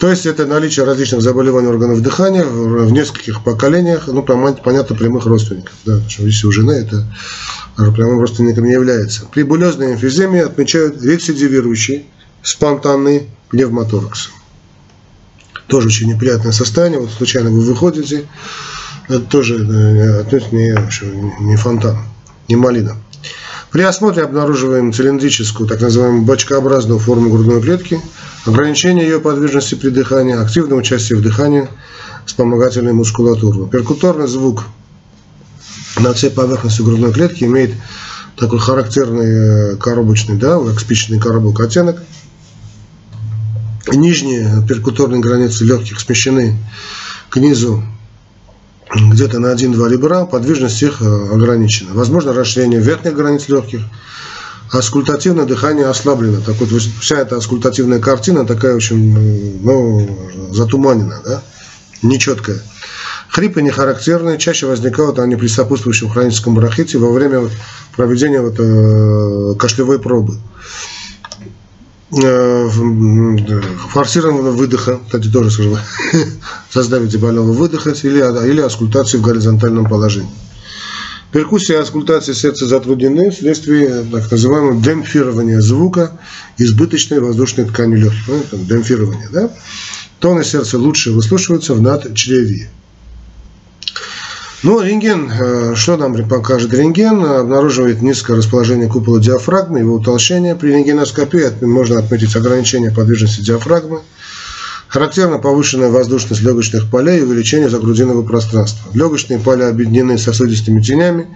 То 0.00 0.08
есть 0.08 0.24
это 0.24 0.46
наличие 0.46 0.86
различных 0.86 1.20
заболеваний 1.20 1.68
органов 1.68 2.00
дыхания 2.00 2.42
в 2.42 2.90
нескольких 2.90 3.44
поколениях, 3.44 4.06
ну, 4.06 4.22
понятно, 4.22 4.96
прямых 4.96 5.26
родственников. 5.26 5.74
Да, 5.84 6.00
что 6.08 6.24
если 6.24 6.46
у 6.46 6.50
жены 6.50 6.72
это 6.72 7.06
прямым 7.76 8.18
родственником 8.18 8.64
не 8.64 8.72
является. 8.72 9.26
При 9.26 9.42
булезной 9.42 9.92
эмфиземе 9.92 10.42
отмечают 10.42 11.02
рецидивирующий 11.02 12.06
спонтанный 12.42 13.28
пневмоторакс. 13.50 14.30
Тоже 15.66 15.88
очень 15.88 16.08
неприятное 16.08 16.52
состояние. 16.52 17.00
Вот 17.00 17.10
случайно 17.10 17.50
вы 17.50 17.60
выходите, 17.60 18.26
это 19.06 19.20
тоже 19.20 19.56
э, 19.56 20.20
отнюдь 20.20 20.50
не, 20.50 20.74
не 21.40 21.56
фонтан, 21.56 21.98
не 22.48 22.56
малина. 22.56 22.96
При 23.70 23.82
осмотре 23.82 24.24
обнаруживаем 24.24 24.92
цилиндрическую, 24.92 25.68
так 25.68 25.80
называемую 25.80 26.22
бочкообразную 26.22 26.98
форму 26.98 27.30
грудной 27.30 27.62
клетки– 27.62 28.00
ограничение 28.46 29.06
ее 29.06 29.20
подвижности 29.20 29.74
при 29.74 29.90
дыхании, 29.90 30.34
активное 30.34 30.78
участие 30.78 31.18
в 31.18 31.22
дыхании, 31.22 31.68
вспомогательной 32.26 32.92
мускулатуры. 32.92 33.68
Перкуторный 33.68 34.26
звук 34.26 34.64
на 35.98 36.12
всей 36.12 36.30
поверхности 36.30 36.82
грудной 36.82 37.12
клетки 37.12 37.44
имеет 37.44 37.72
такой 38.36 38.58
характерный 38.58 39.74
э, 39.74 39.76
коробочный, 39.76 40.36
да, 40.36 40.58
как 40.58 40.80
спичечный 40.80 41.20
коробок 41.20 41.60
оттенок. 41.60 42.02
Нижние 43.92 44.64
перкуторные 44.66 45.20
границы 45.20 45.64
легких 45.64 46.00
смещены 46.00 46.56
к 47.28 47.36
низу 47.36 47.82
где-то 48.94 49.38
на 49.38 49.54
1-2 49.54 49.88
ребра, 49.88 50.26
подвижность 50.26 50.82
их 50.82 51.00
э, 51.00 51.04
ограничена. 51.04 51.90
Возможно 51.94 52.32
расширение 52.32 52.80
верхних 52.80 53.14
границ 53.14 53.48
легких, 53.48 53.82
аскультативное 54.70 55.46
дыхание 55.46 55.86
ослаблено. 55.86 56.40
Так 56.40 56.56
вот, 56.60 56.70
вся 56.70 57.18
эта 57.18 57.36
аскультативная 57.36 58.00
картина 58.00 58.46
такая 58.46 58.74
очень, 58.74 59.60
ну, 59.62 60.18
затуманена, 60.52 61.20
да, 61.24 61.42
нечеткая. 62.02 62.60
Хрипы 63.28 63.62
не 63.62 63.70
характерные, 63.70 64.38
чаще 64.38 64.66
возникают 64.66 65.20
они 65.20 65.36
при 65.36 65.46
сопутствующем 65.46 66.08
хроническом 66.08 66.54
бронхите 66.54 66.98
во 66.98 67.12
время 67.12 67.48
проведения 67.96 68.40
вот, 68.40 68.56
э, 68.58 69.54
кашлевой 69.58 70.00
пробы. 70.00 70.36
Э, 72.12 72.68
форсированного 73.90 74.50
выдоха, 74.50 74.98
кстати, 75.06 75.28
тоже 75.28 75.50
скажу, 75.50 75.78
создавите 76.70 77.18
больного 77.18 77.52
выдохать 77.52 78.04
или, 78.04 78.18
или 78.50 78.60
аскультации 78.60 79.18
в 79.18 79.22
горизонтальном 79.22 79.86
положении. 79.86 80.30
Перкуссия 81.30 81.76
и 81.76 81.80
аскультация 81.80 82.34
сердца 82.34 82.66
затруднены 82.66 83.30
вследствие 83.30 84.04
так 84.10 84.28
называемого 84.28 84.82
демпфирования 84.82 85.60
звука 85.60 86.18
избыточной 86.58 87.20
воздушной 87.20 87.66
ткани 87.66 87.94
легких. 87.94 88.26
Ну, 88.26 88.42
демпфирование, 88.64 89.28
да? 89.32 89.50
Тоны 90.18 90.42
сердца 90.42 90.78
лучше 90.78 91.12
выслушиваются 91.12 91.74
в 91.74 91.80
надчревье. 91.80 92.70
Ну, 94.62 94.78
рентген, 94.82 95.30
э, 95.30 95.74
что 95.74 95.96
нам 95.96 96.14
покажет 96.28 96.74
рентген? 96.74 97.24
Обнаруживает 97.24 98.02
низкое 98.02 98.36
расположение 98.36 98.88
купола 98.88 99.18
диафрагмы, 99.18 99.78
его 99.78 99.94
утолщение. 99.94 100.54
При 100.54 100.72
рентгеноскопии 100.72 101.64
можно 101.64 101.98
отметить 101.98 102.36
ограничение 102.36 102.90
подвижности 102.90 103.40
диафрагмы. 103.40 104.00
Характерна 104.88 105.38
повышенная 105.38 105.88
воздушность 105.88 106.42
легочных 106.42 106.90
полей 106.90 107.20
и 107.20 107.22
увеличение 107.22 107.70
загрудинного 107.70 108.22
пространства. 108.22 108.90
Легочные 108.92 109.38
поля 109.38 109.68
объединены 109.68 110.18
сосудистыми 110.18 110.82
тенями, 110.82 111.28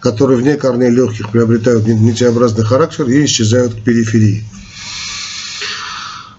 которые 0.00 0.38
вне 0.38 0.56
корней 0.56 0.90
легких 0.90 1.30
приобретают 1.30 1.86
нитеобразный 1.86 2.64
характер 2.64 3.06
и 3.06 3.24
исчезают 3.24 3.74
к 3.74 3.82
периферии. 3.84 4.44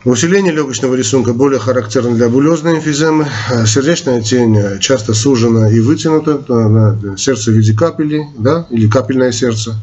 Усиление 0.06 0.52
легочного 0.52 0.96
рисунка 0.96 1.32
более 1.32 1.62
характерно 1.62 2.14
для 2.16 2.28
булезной 2.28 2.76
эмфиземы. 2.76 3.26
Сердечная 3.66 4.22
тень 4.22 4.78
часто 4.82 5.14
сужена 5.14 5.72
и 5.72 5.80
вытянута 5.80 6.44
на 6.50 7.18
сердце 7.18 7.52
в 7.52 7.54
виде 7.54 7.74
капели 7.74 8.28
да, 8.38 8.68
или 8.70 8.90
капельное 8.90 9.32
сердце. 9.32 9.80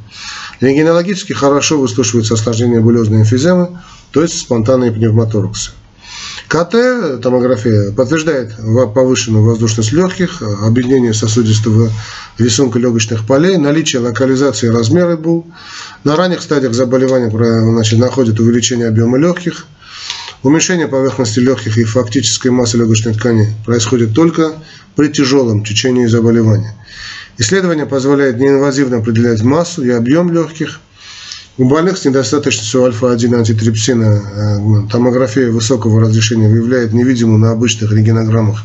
Рентгенологически 0.60 1.32
хорошо 1.32 1.78
выслушивается 1.78 2.34
осложнение 2.34 2.80
булезной 2.80 3.22
эмфиземы, 3.22 3.78
то 4.10 4.20
есть 4.20 4.38
спонтанные 4.38 4.92
пневмотораксы. 4.92 5.70
КТ, 6.48 7.22
томография, 7.22 7.90
подтверждает 7.92 8.56
повышенную 8.94 9.42
воздушность 9.42 9.92
легких, 9.92 10.42
объединение 10.42 11.14
сосудистого 11.14 11.90
рисунка 12.36 12.78
легочных 12.78 13.26
полей, 13.26 13.56
наличие 13.56 14.02
локализации 14.02 14.68
размера 14.68 15.16
БУ. 15.16 15.46
На 16.04 16.14
ранних 16.14 16.42
стадиях 16.42 16.74
заболевания 16.74 17.30
значит, 17.30 17.98
находят 17.98 18.38
увеличение 18.38 18.88
объема 18.88 19.16
легких– 19.16 19.64
Уменьшение 20.42 20.88
поверхности 20.88 21.38
легких 21.38 21.76
и 21.76 21.84
фактической 21.84 22.48
массы 22.48 22.78
легочной 22.78 23.12
ткани 23.12 23.52
происходит 23.66 24.14
только 24.14 24.54
при 24.96 25.08
тяжелом 25.08 25.64
течении 25.64 26.06
заболевания. 26.06 26.74
Исследование 27.36 27.84
позволяет 27.84 28.38
неинвазивно 28.38 28.98
определять 28.98 29.42
массу 29.42 29.84
и 29.84 29.90
объем 29.90 30.32
легких. 30.32 30.80
У 31.58 31.68
больных 31.68 31.98
с 31.98 32.06
недостаточностью 32.06 32.84
альфа-1 32.84 33.36
антитрипсина 33.36 34.22
э, 34.86 34.90
томография 34.90 35.50
высокого 35.50 36.00
разрешения 36.00 36.48
выявляет 36.48 36.94
невидимую 36.94 37.38
на 37.38 37.50
обычных 37.50 37.92
рентгенограммах 37.92 38.62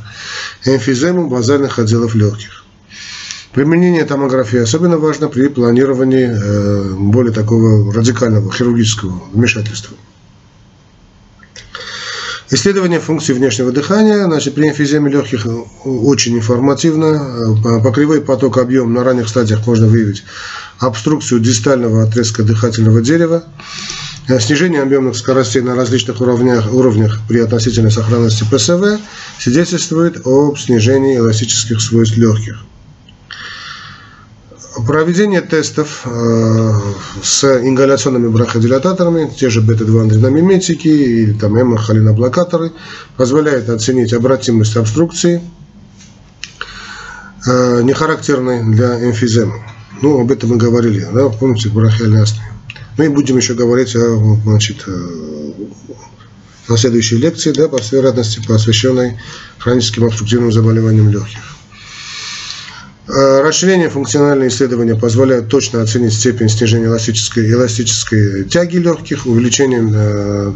эмфизему 0.63 1.27
базальных 1.27 1.77
отделов 1.77 2.15
легких. 2.15 2.63
Применение 3.51 4.05
томографии 4.05 4.59
особенно 4.59 4.97
важно 4.97 5.27
при 5.27 5.49
планировании 5.49 6.29
э, 6.31 6.93
более 6.97 7.33
такого 7.33 7.93
радикального 7.93 8.49
хирургического 8.49 9.23
вмешательства. 9.33 9.97
Исследование 12.51 12.99
функции 12.99 13.33
внешнего 13.33 13.71
дыхания, 13.71 14.23
значит, 14.25 14.53
при 14.53 14.69
эмфиземе 14.69 15.09
легких 15.09 15.47
очень 15.83 16.37
информативно. 16.37 17.57
По 17.83 17.91
кривой 17.91 18.21
поток 18.21 18.59
объем 18.59 18.93
на 18.93 19.03
ранних 19.03 19.27
стадиях 19.29 19.65
можно 19.65 19.87
выявить 19.87 20.23
обструкцию 20.77 21.39
дистального 21.39 22.03
отрезка 22.03 22.43
дыхательного 22.43 23.01
дерева, 23.01 23.43
снижение 24.39 24.83
объемных 24.83 25.15
скоростей 25.15 25.61
на 25.61 25.75
различных 25.75 26.21
уровнях, 26.21 26.71
уровнях 26.71 27.19
при 27.27 27.39
относительной 27.39 27.91
сохранности 27.91 28.43
ПСВ 28.43 28.99
свидетельствует 29.39 30.21
об 30.25 30.57
снижении 30.57 31.17
эластических 31.17 31.81
свойств 31.81 32.17
легких. 32.17 32.63
Проведение 34.83 35.41
тестов 35.41 36.01
э, 36.05 36.73
с 37.23 37.43
ингаляционными 37.45 38.27
бронходилататорами, 38.27 39.31
те 39.33 39.49
же 39.49 39.61
бета-2-адреномиметики 39.61 40.87
или 40.87 41.33
там 41.33 41.59
эмохолиноблокаторы, 41.59 42.73
позволяет 43.15 43.69
оценить 43.69 44.11
обратимость 44.11 44.75
обструкции, 44.75 45.41
э, 47.47 47.81
не 47.83 47.93
характерной 47.93 48.63
для 48.75 49.07
эмфиземы. 49.07 49.63
Ну, 50.01 50.19
об 50.19 50.31
этом 50.31 50.49
мы 50.49 50.57
говорили, 50.57 51.07
да, 51.13 51.29
помните, 51.29 51.69
бронхиальной 51.69 52.23
астме. 52.23 52.43
Мы 52.97 53.09
будем 53.09 53.37
еще 53.37 53.53
говорить 53.53 53.95
о, 53.95 54.37
значит, 54.43 54.83
э, 54.87 55.51
на 56.67 56.77
следующей 56.77 57.17
лекции, 57.17 57.53
да, 57.53 57.69
по 57.69 57.77
всей 57.77 57.97
вероятности, 57.97 58.41
посвященной 58.45 59.17
хроническим 59.57 60.03
обструктивным 60.03 60.51
заболеваниям 60.51 61.09
легких. 61.09 61.54
Э, 63.07 63.41
расширение 63.41 63.89
функциональные 63.89 64.49
исследования 64.49 64.95
позволяют 64.95 65.47
точно 65.47 65.81
оценить 65.81 66.13
степень 66.13 66.49
снижения 66.49 66.85
эластической, 66.85 67.51
эластической 67.51 68.45
тяги 68.45 68.77
легких, 68.77 69.27
увеличение 69.27 69.87
э, 69.93 70.53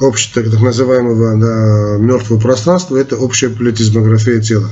общего, 0.00 0.50
так 0.50 0.60
называемого 0.60 1.36
да, 1.36 2.04
мертвого 2.04 2.40
пространства, 2.40 2.96
это 2.96 3.16
общая 3.16 3.48
плетизмография 3.48 4.40
тела. 4.40 4.68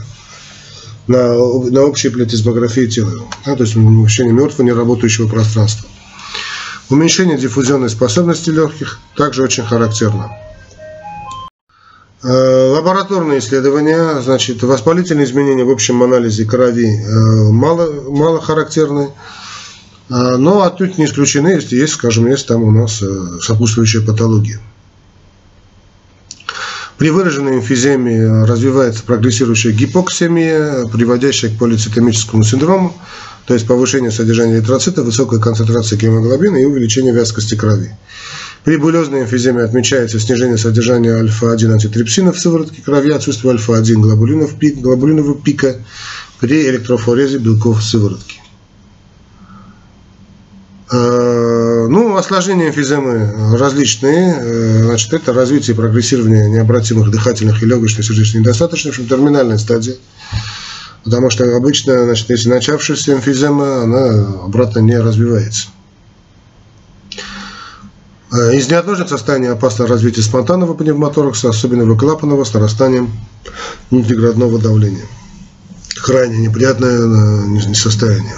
На, 1.07 1.29
на 1.29 1.83
общей 1.83 2.09
плетизмографии 2.09 2.87
тела, 2.87 3.13
да, 3.45 3.55
то 3.55 3.63
есть 3.63 3.77
увеличение 3.77 4.33
мертвого 4.33 4.67
неработающего 4.67 5.29
пространства. 5.29 5.89
Уменьшение 6.91 7.39
диффузионной 7.39 7.91
способности 7.91 8.51
легких 8.51 8.99
также 9.17 9.45
очень 9.45 9.65
характерно. 9.65 10.33
Э, 12.23 12.71
лабораторные 12.73 13.41
исследования, 13.41 14.23
значит, 14.23 14.63
воспалительные 14.63 15.27
изменения 15.27 15.65
в 15.65 15.71
общем 15.71 16.03
анализе 16.03 16.47
крови 16.47 16.87
э, 16.87 17.53
мало, 17.53 18.11
мало 18.11 18.41
характерны, 18.41 19.11
э, 20.09 20.37
но 20.37 20.63
отнюдь 20.63 20.97
не 20.97 21.05
исключены, 21.05 21.49
если 21.49 21.77
есть, 21.77 21.93
скажем, 21.93 22.27
есть 22.27 22.47
там 22.47 22.63
у 22.63 22.71
нас 22.71 23.03
сопутствующая 23.43 24.01
патология. 24.01 24.61
При 26.97 27.11
выраженной 27.11 27.57
эмфиземе 27.57 28.45
развивается 28.45 29.05
прогрессирующая 29.05 29.73
гипоксемия, 29.73 30.87
приводящая 30.87 31.51
к 31.51 31.59
полицитемическому 31.59 32.43
синдрому, 32.43 32.97
то 33.45 33.53
есть 33.53 33.67
повышение 33.67 34.11
содержания 34.11 34.57
эритроцита, 34.57 35.03
высокая 35.03 35.39
концентрация 35.39 35.99
гемоглобина 35.99 36.57
и 36.57 36.65
увеличение 36.65 37.13
вязкости 37.13 37.55
крови. 37.55 37.95
При 38.67 38.79
булезной 38.79 39.23
эмфиземе 39.23 39.63
отмечается 39.63 40.19
снижение 40.19 40.59
содержания 40.59 41.13
альфа-1 41.13 41.73
антитрипсина 41.73 42.33
в 42.33 42.39
сыворотке 42.41 42.83
крови, 42.83 43.13
отсутствие 43.13 43.53
альфа-1 43.53 44.01
глобулинов, 44.01 44.59
пик, 44.59 44.81
глобулинового 44.81 45.41
пика 45.41 45.77
при 46.41 46.69
электрофорезе 46.69 47.39
белков 47.39 47.81
сыворотки. 47.81 48.41
А, 50.91 51.87
ну, 51.87 52.17
осложнения 52.17 52.71
эмфиземы 52.71 53.57
различные. 53.57 54.35
Э, 54.37 54.83
значит, 54.87 55.13
это 55.13 55.33
развитие 55.33 55.75
и 55.75 55.77
прогрессирование 55.77 56.51
необратимых 56.51 57.13
дыхательных 57.13 57.63
и 57.63 57.67
легочных 57.67 58.05
сердечных 58.05 58.41
недостаточных, 58.41 58.95
в 58.95 58.99
общем, 58.99 59.09
терминальной 59.09 59.61
стадии. 59.61 59.95
Потому 61.05 61.31
что 61.31 61.55
обычно, 61.55 62.03
значит, 62.03 62.29
если 62.31 62.49
начавшаяся 62.49 63.13
эмфизема, 63.13 63.85
она 63.85 64.27
обратно 64.45 64.81
не 64.81 64.99
развивается. 64.99 65.69
Э, 68.37 68.55
из 68.55 68.69
неотложных 68.69 69.09
состояний 69.09 69.47
опасно 69.47 69.87
развитие 69.87 70.23
спонтанного 70.23 70.75
пневмоторакса, 70.75 71.49
особенно 71.49 71.97
клапанного 71.97 72.45
с 72.45 72.53
нарастанием 72.53 73.11
внутриградного 73.91 74.59
давления. 74.59 75.07
Крайне 76.03 76.39
неприятное 76.39 76.99
э, 76.99 77.75
состояние. 77.75 78.35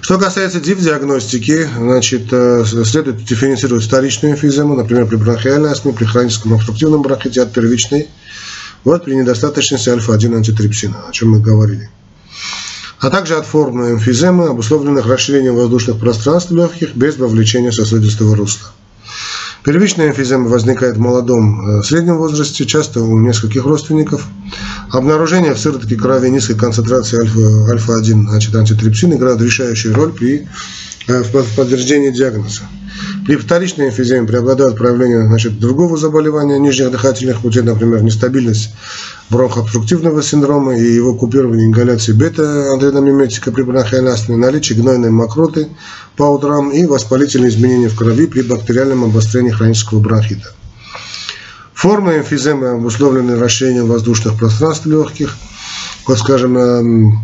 Что 0.00 0.18
касается 0.18 0.60
ДИВ-диагностики, 0.60 1.68
значит, 1.76 2.28
э, 2.30 2.64
следует 2.64 3.24
дифференцировать 3.24 3.84
вторичную 3.84 4.34
эмфизему, 4.34 4.74
например, 4.74 5.06
при 5.06 5.16
бронхиальной 5.16 5.72
астме, 5.72 5.92
при 5.92 6.04
хроническом 6.04 6.54
обструктивном 6.54 7.02
бронхите 7.02 7.42
от 7.42 7.52
первичной, 7.52 8.08
вот 8.84 9.04
при 9.04 9.14
недостаточности 9.14 9.90
альфа-1 9.90 10.36
антитрипсина, 10.36 11.08
о 11.08 11.12
чем 11.12 11.32
мы 11.32 11.40
говорили 11.40 11.90
а 13.00 13.10
также 13.10 13.36
от 13.36 13.46
формы 13.46 13.92
эмфиземы, 13.92 14.48
обусловленных 14.48 15.06
расширением 15.06 15.56
воздушных 15.56 15.98
пространств 15.98 16.50
легких 16.50 16.94
без 16.94 17.16
вовлечения 17.18 17.72
сосудистого 17.72 18.34
русла. 18.34 18.68
Первичная 19.64 20.10
эмфизема 20.10 20.48
возникает 20.48 20.96
в 20.96 21.00
молодом 21.00 21.80
э, 21.80 21.82
среднем 21.82 22.18
возрасте, 22.18 22.64
часто 22.66 23.00
у 23.00 23.18
нескольких 23.18 23.64
родственников. 23.64 24.24
Обнаружение 24.92 25.54
в 25.54 25.58
сыворотке 25.58 25.96
крови 25.96 26.28
низкой 26.28 26.54
концентрации 26.54 27.18
альфа-1 27.18 27.68
альфа 27.70 28.00
значит, 28.30 28.54
антитрипсин 28.54 29.12
играет 29.14 29.40
решающую 29.40 29.92
роль 29.92 30.12
при 30.12 30.46
в 31.06 31.56
подтверждении 31.56 32.10
диагноза. 32.10 32.62
При 33.26 33.36
вторичной 33.36 33.88
эмфиземе 33.88 34.26
преобладают 34.26 34.76
проявления 34.76 35.26
значит, 35.26 35.58
другого 35.58 35.96
заболевания 35.96 36.58
нижних 36.58 36.90
дыхательных 36.90 37.40
путей, 37.40 37.62
например, 37.62 38.02
нестабильность 38.02 38.70
бронхообструктивного 39.30 40.22
синдрома 40.22 40.76
и 40.76 40.94
его 40.94 41.14
купирование 41.14 41.66
ингаляции 41.66 42.12
бета-адреномиметика 42.12 43.52
при 43.52 43.62
бронхиальной 43.62 44.12
астме, 44.12 44.36
наличие 44.36 44.78
гнойной 44.78 45.10
мокроты 45.10 45.68
по 46.16 46.24
утрам 46.24 46.70
и 46.70 46.86
воспалительные 46.86 47.50
изменения 47.50 47.88
в 47.88 47.96
крови 47.96 48.26
при 48.26 48.42
бактериальном 48.42 49.04
обострении 49.04 49.50
хронического 49.50 50.00
бронхита. 50.00 50.54
Формы 51.74 52.18
эмфиземы 52.18 52.70
обусловлены 52.70 53.36
расширением 53.36 53.88
воздушных 53.88 54.38
пространств 54.38 54.86
легких, 54.86 55.36
вот 56.06 56.18
скажем, 56.18 56.56
эм, 56.56 57.18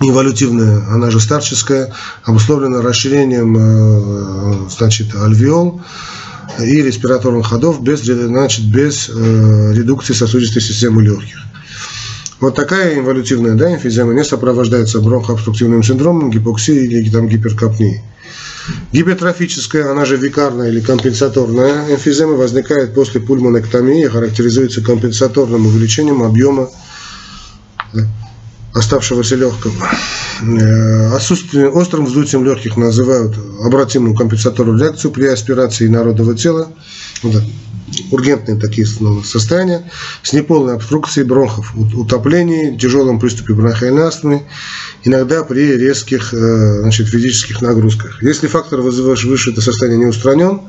эволютивная, 0.00 0.84
она 0.90 1.10
же 1.10 1.20
старческая, 1.20 1.92
обусловлена 2.24 2.82
расширением 2.82 3.56
э, 3.58 4.70
значит, 4.70 5.14
альвеол 5.14 5.80
и 6.60 6.82
респираторных 6.82 7.46
ходов 7.46 7.82
без, 7.82 8.02
значит, 8.02 8.64
без 8.66 9.08
э, 9.08 9.72
редукции 9.74 10.14
сосудистой 10.14 10.62
системы 10.62 11.02
легких. 11.02 11.38
Вот 12.40 12.54
такая 12.54 12.96
инволютивная 12.96 13.54
да, 13.54 13.74
эмфизема 13.74 14.14
не 14.14 14.24
сопровождается 14.24 15.00
бронхообструктивным 15.00 15.82
синдромом, 15.82 16.30
гипоксией 16.30 16.86
или 16.86 17.10
там, 17.10 17.28
гиперкапнией. 17.28 18.00
Гипертрофическая, 18.92 19.90
она 19.90 20.04
же 20.04 20.16
викарная 20.16 20.68
или 20.68 20.80
компенсаторная 20.80 21.92
эмфизема 21.92 22.34
возникает 22.34 22.94
после 22.94 23.20
пульмонэктомии 23.20 24.04
и 24.04 24.08
характеризуется 24.08 24.82
компенсаторным 24.82 25.66
увеличением 25.66 26.22
объема 26.22 26.68
оставшегося 28.74 29.36
легкого. 29.36 29.74
Э, 30.42 31.14
отсутствие 31.14 31.68
острым 31.68 32.06
вздутием 32.06 32.44
легких 32.44 32.76
называют 32.76 33.34
обратимую 33.64 34.14
компенсаторную 34.14 34.78
реакцию 34.78 35.10
при 35.10 35.26
аспирации 35.26 35.88
народного 35.88 36.36
тела. 36.36 36.68
Вот 37.22 37.42
ургентные 38.10 38.58
такие 38.58 38.86
состояния, 38.86 39.90
с 40.22 40.32
неполной 40.32 40.74
обструкцией 40.74 41.26
бронхов, 41.26 41.74
утоплении, 41.74 42.76
тяжелом 42.76 43.18
приступе 43.18 43.54
бронхиальной 43.54 44.02
астмы, 44.02 44.46
иногда 45.04 45.42
при 45.44 45.76
резких 45.76 46.34
э, 46.34 46.80
значит, 46.80 47.08
физических 47.08 47.62
нагрузках. 47.62 48.22
Если 48.22 48.46
фактор, 48.46 48.80
вызывающий 48.80 49.28
выше 49.28 49.52
это 49.52 49.60
состояние, 49.60 50.00
не 50.00 50.06
устранен, 50.06 50.60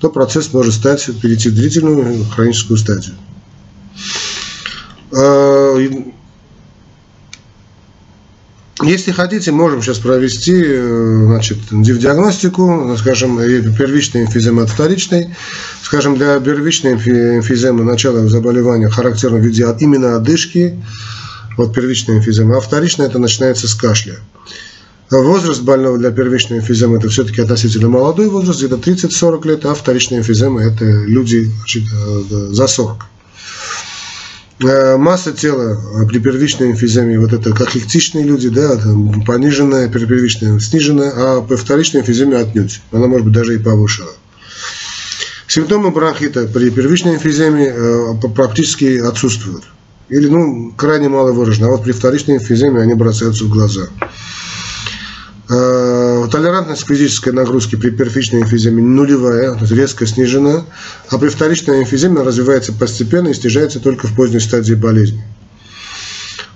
то 0.00 0.10
процесс 0.10 0.52
может 0.52 0.74
стать, 0.74 1.08
перейти 1.20 1.48
в 1.50 1.54
длительную 1.54 2.24
хроническую 2.24 2.78
стадию. 2.78 3.14
Если 8.82 9.12
хотите, 9.12 9.52
можем 9.52 9.80
сейчас 9.80 9.98
провести 9.98 10.54
э, 10.56 11.24
значит, 11.26 11.58
диагностику, 11.70 12.96
скажем, 12.98 13.38
первичной 13.38 14.24
эмфиземы 14.24 14.62
от 14.62 14.70
вторичной. 14.70 15.34
Скажем, 15.82 16.16
для 16.16 16.40
первичной 16.40 16.94
эмфиземы 16.94 17.84
начало 17.84 18.28
заболевания 18.28 18.88
характерно 18.88 19.38
в 19.38 19.42
виде 19.42 19.66
именно 19.80 20.16
одышки, 20.16 20.82
вот 21.56 21.74
первичная 21.74 22.18
эмфизема, 22.18 22.56
а 22.56 22.60
вторичная 22.60 23.06
это 23.06 23.18
начинается 23.18 23.68
с 23.68 23.74
кашля. 23.74 24.16
Возраст 25.10 25.60
больного 25.60 25.98
для 25.98 26.10
первичной 26.10 26.58
эмфиземы 26.58 26.96
это 26.96 27.08
все-таки 27.08 27.42
относительно 27.42 27.88
молодой 27.88 28.30
возраст, 28.30 28.60
где-то 28.60 28.76
30-40 28.76 29.46
лет, 29.46 29.66
а 29.66 29.74
вторичная 29.74 30.20
эмфизема 30.20 30.62
это 30.62 30.84
люди 30.84 31.50
значит, 31.58 31.84
э, 31.92 32.22
за 32.50 32.66
40. 32.66 33.06
Э, 34.62 34.96
масса 34.96 35.32
тела 35.32 36.06
при 36.06 36.18
первичной 36.18 36.72
эмфиземе, 36.72 37.18
вот 37.18 37.32
это 37.32 37.52
как 37.52 37.74
лектичные 37.74 38.24
люди, 38.24 38.48
да, 38.48 38.78
пониженная, 39.26 39.88
при 39.88 40.04
первичной 40.04 40.60
сниженная, 40.60 41.12
а 41.14 41.42
при 41.42 41.56
вторичной 41.56 42.02
эмфиземе 42.02 42.36
отнюдь. 42.36 42.80
Она 42.92 43.06
может 43.06 43.26
быть 43.26 43.34
даже 43.34 43.54
и 43.54 43.58
повышена. 43.58 44.10
Симптомы 45.48 45.90
бронхита 45.90 46.46
при 46.46 46.70
первичной 46.70 47.16
эмфиземе 47.16 47.72
э, 47.74 48.14
практически 48.34 48.98
отсутствуют. 48.98 49.64
Или, 50.08 50.28
ну, 50.28 50.72
крайне 50.76 51.08
мало 51.08 51.32
выражены. 51.32 51.66
А 51.66 51.70
вот 51.70 51.84
при 51.84 51.92
вторичной 51.92 52.36
эмфиземе 52.36 52.80
они 52.80 52.94
бросаются 52.94 53.44
в 53.44 53.48
глаза. 53.48 53.88
Э, 55.50 56.28
толерантность 56.30 56.84
к 56.84 56.86
физической 56.86 57.32
нагрузке 57.32 57.76
при 57.76 57.90
первичной 57.90 58.42
эмфиземе 58.42 58.80
нулевая, 58.80 59.58
резко 59.70 60.06
снижена, 60.06 60.64
а 61.10 61.18
при 61.18 61.28
вторичной 61.28 61.82
эмфиземе 61.82 62.22
развивается 62.22 62.72
постепенно 62.72 63.28
и 63.28 63.34
снижается 63.34 63.80
только 63.80 64.06
в 64.06 64.14
поздней 64.14 64.38
стадии 64.38 64.74
болезни. 64.74 65.22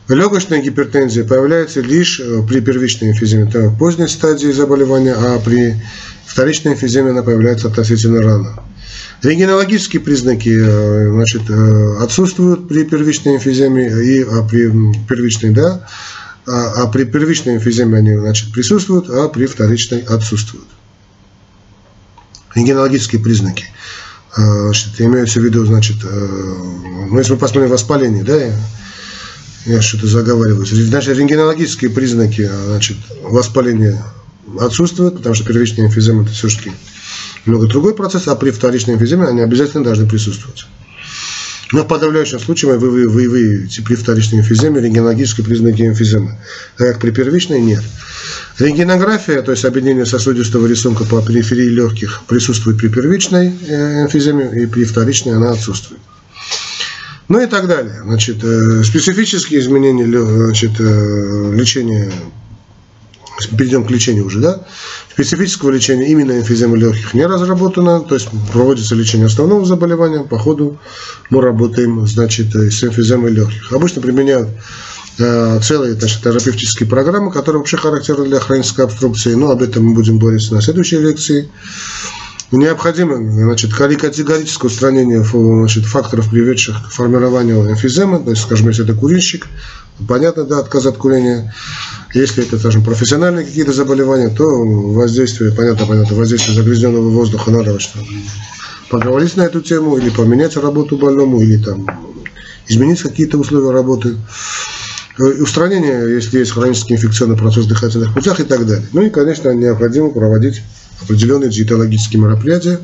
Легочная 0.08 0.62
гипертензия 0.62 1.24
появляется 1.24 1.80
лишь 1.80 2.20
э, 2.20 2.42
при 2.48 2.60
первичной 2.60 3.10
эмфиземе, 3.10 3.48
это 3.48 3.68
в 3.70 3.78
поздней 3.78 4.06
стадии 4.06 4.52
заболевания, 4.52 5.14
а 5.14 5.40
при 5.40 5.74
вторичной 6.24 6.74
эмфиземе 6.74 7.10
она 7.10 7.24
появляется 7.24 7.66
относительно 7.66 8.22
рано. 8.22 8.60
Рентгенологические 9.20 10.00
признаки 10.00 10.56
э, 10.56 11.10
значит, 11.10 11.42
отсутствуют 12.00 12.68
при 12.68 12.84
первичной 12.84 13.36
эмфиземе 13.36 13.88
и 13.88 14.22
а 14.22 14.44
при 14.44 14.70
первичной, 15.08 15.50
да, 15.50 15.88
а, 16.46 16.82
а 16.82 16.86
при 16.86 17.04
первичной 17.04 17.56
эмфиземе 17.56 17.98
они 17.98 18.16
значит, 18.16 18.52
присутствуют, 18.52 19.10
а 19.10 19.28
при 19.28 19.46
вторичной 19.46 20.00
отсутствуют. 20.00 20.66
Рентгенологические 22.54 23.20
признаки. 23.20 23.66
А, 24.36 24.42
значит, 24.42 25.00
имеются 25.00 25.40
в 25.40 25.44
виду, 25.44 25.64
значит, 25.64 25.96
э, 26.04 26.28
ну, 27.10 27.18
если 27.18 27.32
мы 27.32 27.38
посмотрим 27.38 27.70
воспаление, 27.70 28.22
да, 28.22 28.36
я, 29.66 29.82
что-то 29.82 30.06
заговариваюсь. 30.06 30.70
Значит, 30.70 31.16
рентгенологические 31.16 31.90
признаки 31.90 32.48
значит, 32.66 32.98
воспаления 33.22 34.02
отсутствуют, 34.60 35.16
потому 35.16 35.34
что 35.34 35.44
первичная 35.44 35.86
эмфизема 35.86 36.22
это 36.22 36.32
все-таки 36.32 36.72
много 37.44 37.66
другой 37.66 37.94
процесс, 37.94 38.28
а 38.28 38.36
при 38.36 38.50
вторичной 38.50 38.94
эмфиземе 38.94 39.26
они 39.26 39.40
обязательно 39.40 39.82
должны 39.82 40.08
присутствовать. 40.08 40.66
Но 41.72 41.82
в 41.82 41.88
подавляющем 41.88 42.38
случае 42.38 42.76
вы, 42.76 42.90
вы, 42.90 43.08
вы 43.08 43.28
выявите 43.28 43.82
при 43.82 43.96
вторичной 43.96 44.40
эмфиземе 44.40 44.80
рентгенологические 44.80 45.44
признаки 45.44 45.82
эмфиземы, 45.82 46.38
так 46.76 46.92
как 46.92 47.00
при 47.00 47.10
первичной 47.10 47.60
нет. 47.60 47.82
Рентгенография, 48.58 49.42
то 49.42 49.50
есть 49.50 49.64
объединение 49.64 50.06
сосудистого 50.06 50.66
рисунка 50.66 51.04
по 51.04 51.20
периферии 51.22 51.68
легких, 51.68 52.22
присутствует 52.28 52.78
при 52.78 52.88
первичной 52.88 53.52
э, 53.66 54.04
эмфиземе 54.04 54.62
и 54.62 54.66
при 54.66 54.84
вторичной 54.84 55.36
она 55.36 55.50
отсутствует. 55.50 56.00
Ну 57.28 57.42
и 57.42 57.46
так 57.46 57.66
далее. 57.66 58.02
Значит, 58.04 58.44
э, 58.44 58.84
специфические 58.84 59.58
изменения 59.58 60.06
значит, 60.06 60.72
э, 60.78 61.52
лечения 61.52 62.10
перейдем 63.56 63.84
к 63.84 63.90
лечению 63.90 64.26
уже, 64.26 64.40
да, 64.40 64.60
специфического 65.12 65.70
лечения 65.70 66.08
именно 66.08 66.32
эмфиземы 66.32 66.76
легких 66.76 67.14
не 67.14 67.26
разработано, 67.26 68.00
то 68.00 68.14
есть 68.14 68.28
проводится 68.52 68.94
лечение 68.94 69.26
основного 69.26 69.64
заболевания, 69.64 70.24
по 70.24 70.38
ходу 70.38 70.78
мы 71.30 71.40
работаем, 71.40 72.06
значит, 72.06 72.54
с 72.54 72.82
эмфиземой 72.82 73.32
легких. 73.32 73.72
Обычно 73.72 74.00
применяют 74.00 74.48
э, 75.18 75.60
целые 75.62 75.94
значит, 75.94 76.22
терапевтические 76.22 76.88
программы, 76.88 77.30
которые 77.32 77.60
вообще 77.60 77.76
характерны 77.76 78.26
для 78.26 78.40
хронической 78.40 78.84
обструкции, 78.84 79.34
но 79.34 79.50
об 79.50 79.62
этом 79.62 79.84
мы 79.84 79.94
будем 79.94 80.18
говорить 80.18 80.50
на 80.50 80.60
следующей 80.60 80.98
лекции. 80.98 81.48
Необходимо 82.52 83.16
значит, 83.16 83.74
категорическое 83.74 84.70
устранение 84.70 85.24
значит, 85.24 85.84
факторов, 85.84 86.30
приведших 86.30 86.88
к 86.88 86.92
формированию 86.92 87.68
эмфиземы, 87.68 88.22
то 88.22 88.30
есть, 88.30 88.42
скажем, 88.42 88.68
если 88.68 88.84
это 88.84 88.94
курильщик, 88.94 89.48
понятно, 90.06 90.44
да, 90.44 90.60
отказ 90.60 90.86
от 90.86 90.96
курения. 90.96 91.52
Если 92.14 92.44
это, 92.44 92.58
скажем, 92.58 92.84
профессиональные 92.84 93.44
какие-то 93.44 93.72
заболевания, 93.72 94.28
то 94.28 94.44
воздействие, 94.44 95.52
понятно, 95.52 95.86
понятно, 95.86 96.16
воздействие 96.16 96.56
загрязненного 96.56 97.10
воздуха 97.10 97.50
надо 97.50 97.78
что 97.80 97.98
поговорить 98.88 99.36
на 99.36 99.42
эту 99.42 99.60
тему, 99.60 99.96
или 99.96 100.10
поменять 100.10 100.56
работу 100.56 100.96
больному, 100.96 101.40
или 101.40 101.56
там 101.56 101.86
изменить 102.68 103.00
какие-то 103.00 103.38
условия 103.38 103.72
работы. 103.72 104.16
Устранение, 105.18 106.14
если 106.14 106.38
есть 106.38 106.52
хронический 106.52 106.94
инфекционный 106.94 107.36
процесс 107.36 107.64
в 107.64 107.68
дыхательных 107.68 108.12
путях 108.12 108.38
и 108.38 108.44
так 108.44 108.66
далее. 108.66 108.86
Ну 108.92 109.02
и, 109.02 109.10
конечно, 109.10 109.50
необходимо 109.50 110.10
проводить 110.10 110.62
определенные 111.02 111.50
диетологические 111.50 112.22
мероприятия. 112.22 112.78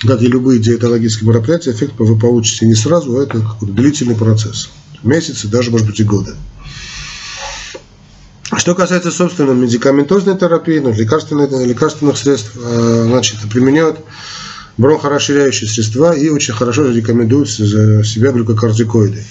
Как 0.00 0.22
и 0.22 0.26
любые 0.26 0.60
диетологические 0.60 1.28
мероприятия, 1.28 1.72
эффект 1.72 1.94
вы 1.98 2.18
получите 2.18 2.66
не 2.66 2.74
сразу, 2.74 3.18
а 3.18 3.22
это 3.22 3.44
длительный 3.60 4.14
процесс 4.14 4.70
месяцы, 5.02 5.48
даже, 5.48 5.70
может 5.70 5.86
быть, 5.86 6.00
и 6.00 6.04
годы. 6.04 6.34
Что 8.60 8.74
касается, 8.74 9.10
собственно, 9.10 9.52
медикаментозной 9.52 10.36
терапии, 10.36 10.80
ну, 10.80 10.92
лекарственных, 10.92 11.50
лекарственных 11.66 12.18
средств, 12.18 12.50
э, 12.56 13.04
значит, 13.06 13.38
применяют 13.50 14.00
бронхорасширяющие 14.76 15.66
средства 15.66 16.12
и 16.12 16.28
очень 16.28 16.52
хорошо 16.52 16.90
рекомендуют 16.90 17.48
себя 17.48 18.32
глюкокортикоиды. 18.32 19.24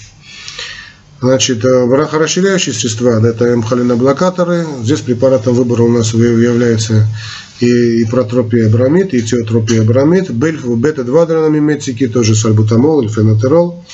Значит, 1.20 1.64
э, 1.64 1.86
бронхорасширяющие 1.86 2.74
средства, 2.74 3.24
это 3.24 3.56
мхалиноблокаторы. 3.56 4.66
Здесь 4.82 4.98
препаратом 4.98 5.54
выбора 5.54 5.82
у 5.84 5.92
нас 5.92 6.12
является 6.12 7.06
и, 7.60 8.00
и 8.00 8.04
протропия 8.06 8.68
бромид, 8.68 9.14
и 9.14 9.22
теотропия 9.22 9.84
бромид, 9.84 10.32
бета-2 10.32 11.26
драномиметики, 11.28 12.08
тоже 12.08 12.34
сальбутамол 12.34 13.08
фенотерол 13.08 13.84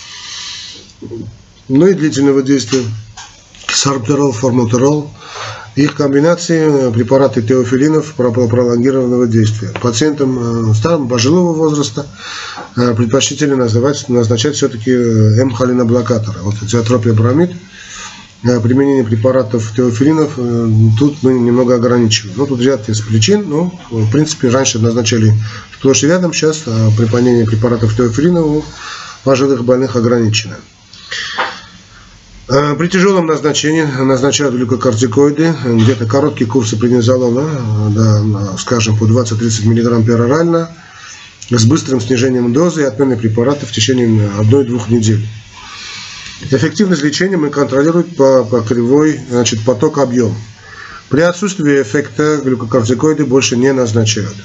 ну 1.68 1.86
и 1.86 1.94
длительного 1.94 2.42
действия. 2.42 2.82
Сарбтерол, 3.68 4.32
формутерол. 4.32 5.10
Их 5.76 5.94
комбинации 5.94 6.90
препараты 6.90 7.42
теофилинов 7.42 8.14
пролонгированного 8.14 9.26
действия. 9.26 9.72
Пациентам 9.82 10.70
э, 10.70 10.74
старым, 10.74 11.06
пожилого 11.06 11.52
возраста 11.52 12.06
э, 12.76 12.94
предпочтительно 12.96 13.56
называть, 13.56 14.08
назначать 14.08 14.54
все-таки 14.54 14.90
э, 14.90 15.40
М-холиноблокаторы. 15.42 16.38
Вот 16.40 16.54
диатропия 16.62 17.12
бромид, 17.12 17.50
применение 18.42 19.04
препаратов 19.04 19.74
теофилинов 19.76 20.38
тут 20.98 21.22
мы 21.22 21.34
немного 21.34 21.74
ограничиваем. 21.74 22.36
Ну, 22.38 22.46
тут 22.46 22.62
ряд 22.62 22.88
из 22.88 23.02
причин, 23.02 23.44
но 23.46 23.70
в 23.90 24.10
принципе 24.10 24.48
раньше 24.48 24.78
назначали 24.78 25.34
сплошь 25.78 26.04
и 26.04 26.06
рядом, 26.06 26.32
сейчас 26.32 26.60
применение 26.96 27.44
препаратов 27.44 27.94
теофилинов 27.94 28.46
у 28.46 28.64
пожилых 29.24 29.62
больных 29.64 29.96
ограничено. 29.96 30.56
Э, 32.48 32.76
при 32.78 32.86
тяжелом 32.86 33.26
назначении 33.26 33.82
назначают 33.82 34.54
глюкокортикоиды, 34.54 35.52
где-то 35.64 36.06
короткие 36.06 36.48
курсы 36.48 36.76
преднизолона, 36.76 37.90
да, 37.90 38.56
скажем, 38.58 38.96
по 38.96 39.04
20-30 39.04 39.66
мг 39.66 40.06
перорально, 40.06 40.70
с 41.50 41.64
быстрым 41.64 42.00
снижением 42.00 42.52
дозы 42.52 42.82
и 42.82 42.84
отменой 42.84 43.16
препарата 43.16 43.66
в 43.66 43.72
течение 43.72 44.30
одной-двух 44.38 44.88
недель. 44.90 45.26
Эффективность 46.50 47.02
лечения 47.02 47.36
мы 47.36 47.50
контролируем 47.50 48.04
по, 48.14 48.44
по 48.44 48.60
кривой 48.60 49.18
значит, 49.28 49.64
поток-объем. 49.64 50.34
При 51.08 51.22
отсутствии 51.22 51.82
эффекта 51.82 52.40
глюкокортикоиды 52.44 53.24
больше 53.24 53.56
не 53.56 53.72
назначают. 53.72 54.36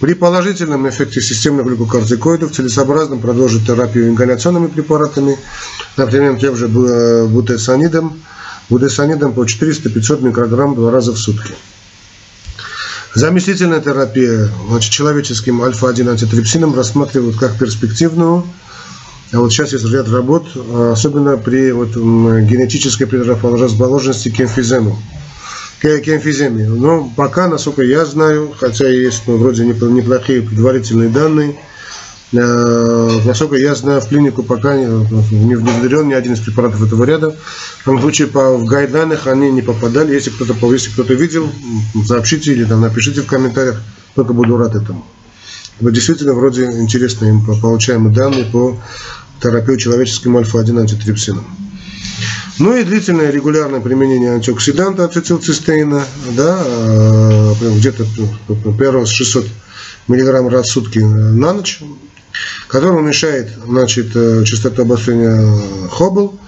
При 0.00 0.12
положительном 0.12 0.86
эффекте 0.88 1.22
системных 1.22 1.66
глюкокортикоидов 1.66 2.52
целесообразно 2.52 3.16
продолжить 3.16 3.66
терапию 3.66 4.08
ингаляционными 4.08 4.66
препаратами, 4.66 5.38
например, 5.96 6.38
тем 6.38 6.54
же 6.54 6.68
бутесонидом, 6.68 8.20
бутесонидом 8.68 9.32
по 9.32 9.44
400-500 9.44 10.22
микрограмм 10.22 10.74
два 10.74 10.90
раза 10.90 11.12
в 11.12 11.18
сутки. 11.18 11.54
Заместительная 13.14 13.80
терапия 13.80 14.50
значит, 14.68 14.92
человеческим 14.92 15.62
альфа-1 15.62 16.10
антитрипсином 16.10 16.74
рассматривают 16.74 17.38
как 17.38 17.58
перспективную. 17.58 18.44
А 19.32 19.38
вот 19.38 19.50
сейчас 19.50 19.72
есть 19.72 19.86
ряд 19.86 20.10
работ, 20.10 20.46
особенно 20.92 21.38
при 21.38 21.72
вот, 21.72 21.96
генетической 21.96 23.06
предрасположенности 23.06 24.28
к 24.28 24.38
эмфизему 24.42 24.98
к 25.80 25.86
эмфиземе. 25.86 26.68
Но 26.68 27.10
пока, 27.16 27.48
насколько 27.48 27.82
я 27.82 28.04
знаю, 28.04 28.52
хотя 28.58 28.88
есть 28.88 29.22
ну, 29.26 29.36
вроде 29.36 29.64
неплохие 29.64 30.42
предварительные 30.42 31.08
данные, 31.08 31.56
э, 32.32 33.10
насколько 33.24 33.56
я 33.56 33.74
знаю, 33.74 34.00
в 34.00 34.08
клинику 34.08 34.42
пока 34.42 34.76
не, 34.76 34.86
не 34.86 35.54
внедрен 35.54 36.08
ни 36.08 36.14
один 36.14 36.32
из 36.32 36.40
препаратов 36.40 36.82
этого 36.82 37.04
ряда. 37.04 37.36
В 37.80 37.84
том 37.84 38.00
случае 38.00 38.28
по, 38.28 38.56
в 38.56 38.64
гайдлайнах 38.64 39.26
они 39.26 39.50
не 39.50 39.62
попадали. 39.62 40.14
Если 40.14 40.30
кто-то 40.30 40.54
если 40.72 40.90
кто-то 40.90 41.14
видел, 41.14 41.48
сообщите 42.06 42.52
или 42.52 42.64
там, 42.64 42.80
напишите 42.80 43.22
в 43.22 43.26
комментариях, 43.26 43.80
только 44.14 44.32
буду 44.32 44.56
рад 44.56 44.74
этому. 44.74 45.04
Но 45.80 45.90
действительно, 45.90 46.32
вроде 46.32 46.64
интересные 46.64 47.38
получаемые 47.60 48.14
данные 48.14 48.46
по 48.46 48.80
терапии 49.42 49.76
человеческим 49.76 50.36
альфа-1 50.38 50.80
антитрипсином. 50.80 51.65
Ну 52.58 52.74
и 52.74 52.84
длительное 52.84 53.30
регулярное 53.30 53.80
применение 53.80 54.32
антиоксиданта 54.32 55.04
ацетилцистеина, 55.04 56.02
да, 56.34 56.62
э, 56.64 57.52
где-то 57.76 58.06
первого 58.78 59.04
600 59.04 59.46
мг 60.08 60.50
раз 60.50 60.66
в 60.66 60.72
сутки 60.72 61.00
на 61.00 61.52
ночь, 61.52 61.80
который 62.66 62.98
уменьшает 62.98 63.50
значит, 63.66 64.12
э, 64.14 64.44
частоту 64.44 64.82
обострения 64.82 65.46
Хоббл, 65.90 66.38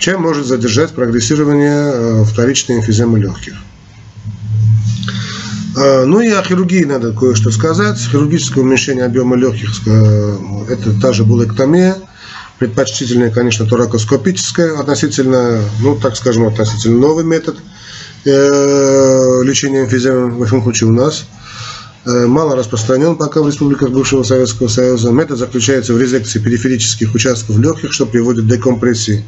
чем 0.00 0.22
может 0.22 0.46
задержать 0.46 0.92
прогрессирование 0.92 1.90
э, 1.92 2.24
вторичной 2.24 2.76
эмфиземы 2.76 3.18
легких. 3.18 3.54
Ну 5.76 6.20
и 6.20 6.28
о 6.28 6.42
хирургии 6.42 6.82
надо 6.82 7.12
кое-что 7.12 7.52
сказать. 7.52 7.96
Хирургическое 7.96 8.62
уменьшение 8.62 9.04
объема 9.04 9.36
легких– 9.36 9.70
это 10.68 11.00
та 11.00 11.12
же 11.12 11.24
булэктомия– 11.24 11.96
Предпочтительнее, 12.60 13.30
конечно, 13.30 13.64
торакоскопическое, 13.64 14.78
относительно, 14.78 15.62
ну, 15.80 15.96
так 15.96 16.14
скажем, 16.14 16.46
относительно 16.46 16.98
новый 16.98 17.24
метод 17.24 17.56
э, 18.26 18.28
лечения 19.42 19.84
эмфиземы, 19.84 20.28
в 20.30 20.42
этом 20.42 20.62
случае 20.62 20.90
у 20.90 20.92
нас. 20.92 21.24
Э, 22.04 22.26
мало 22.26 22.54
распространен 22.56 23.16
пока 23.16 23.40
в 23.40 23.46
республиках 23.46 23.88
бывшего 23.88 24.24
Советского 24.24 24.68
Союза. 24.68 25.10
Метод 25.10 25.38
заключается 25.38 25.94
в 25.94 25.98
резекции 25.98 26.38
периферических 26.38 27.14
участков 27.14 27.56
легких, 27.56 27.94
что 27.94 28.04
приводит 28.04 28.44
к 28.44 28.48
декомпрессии 28.48 29.24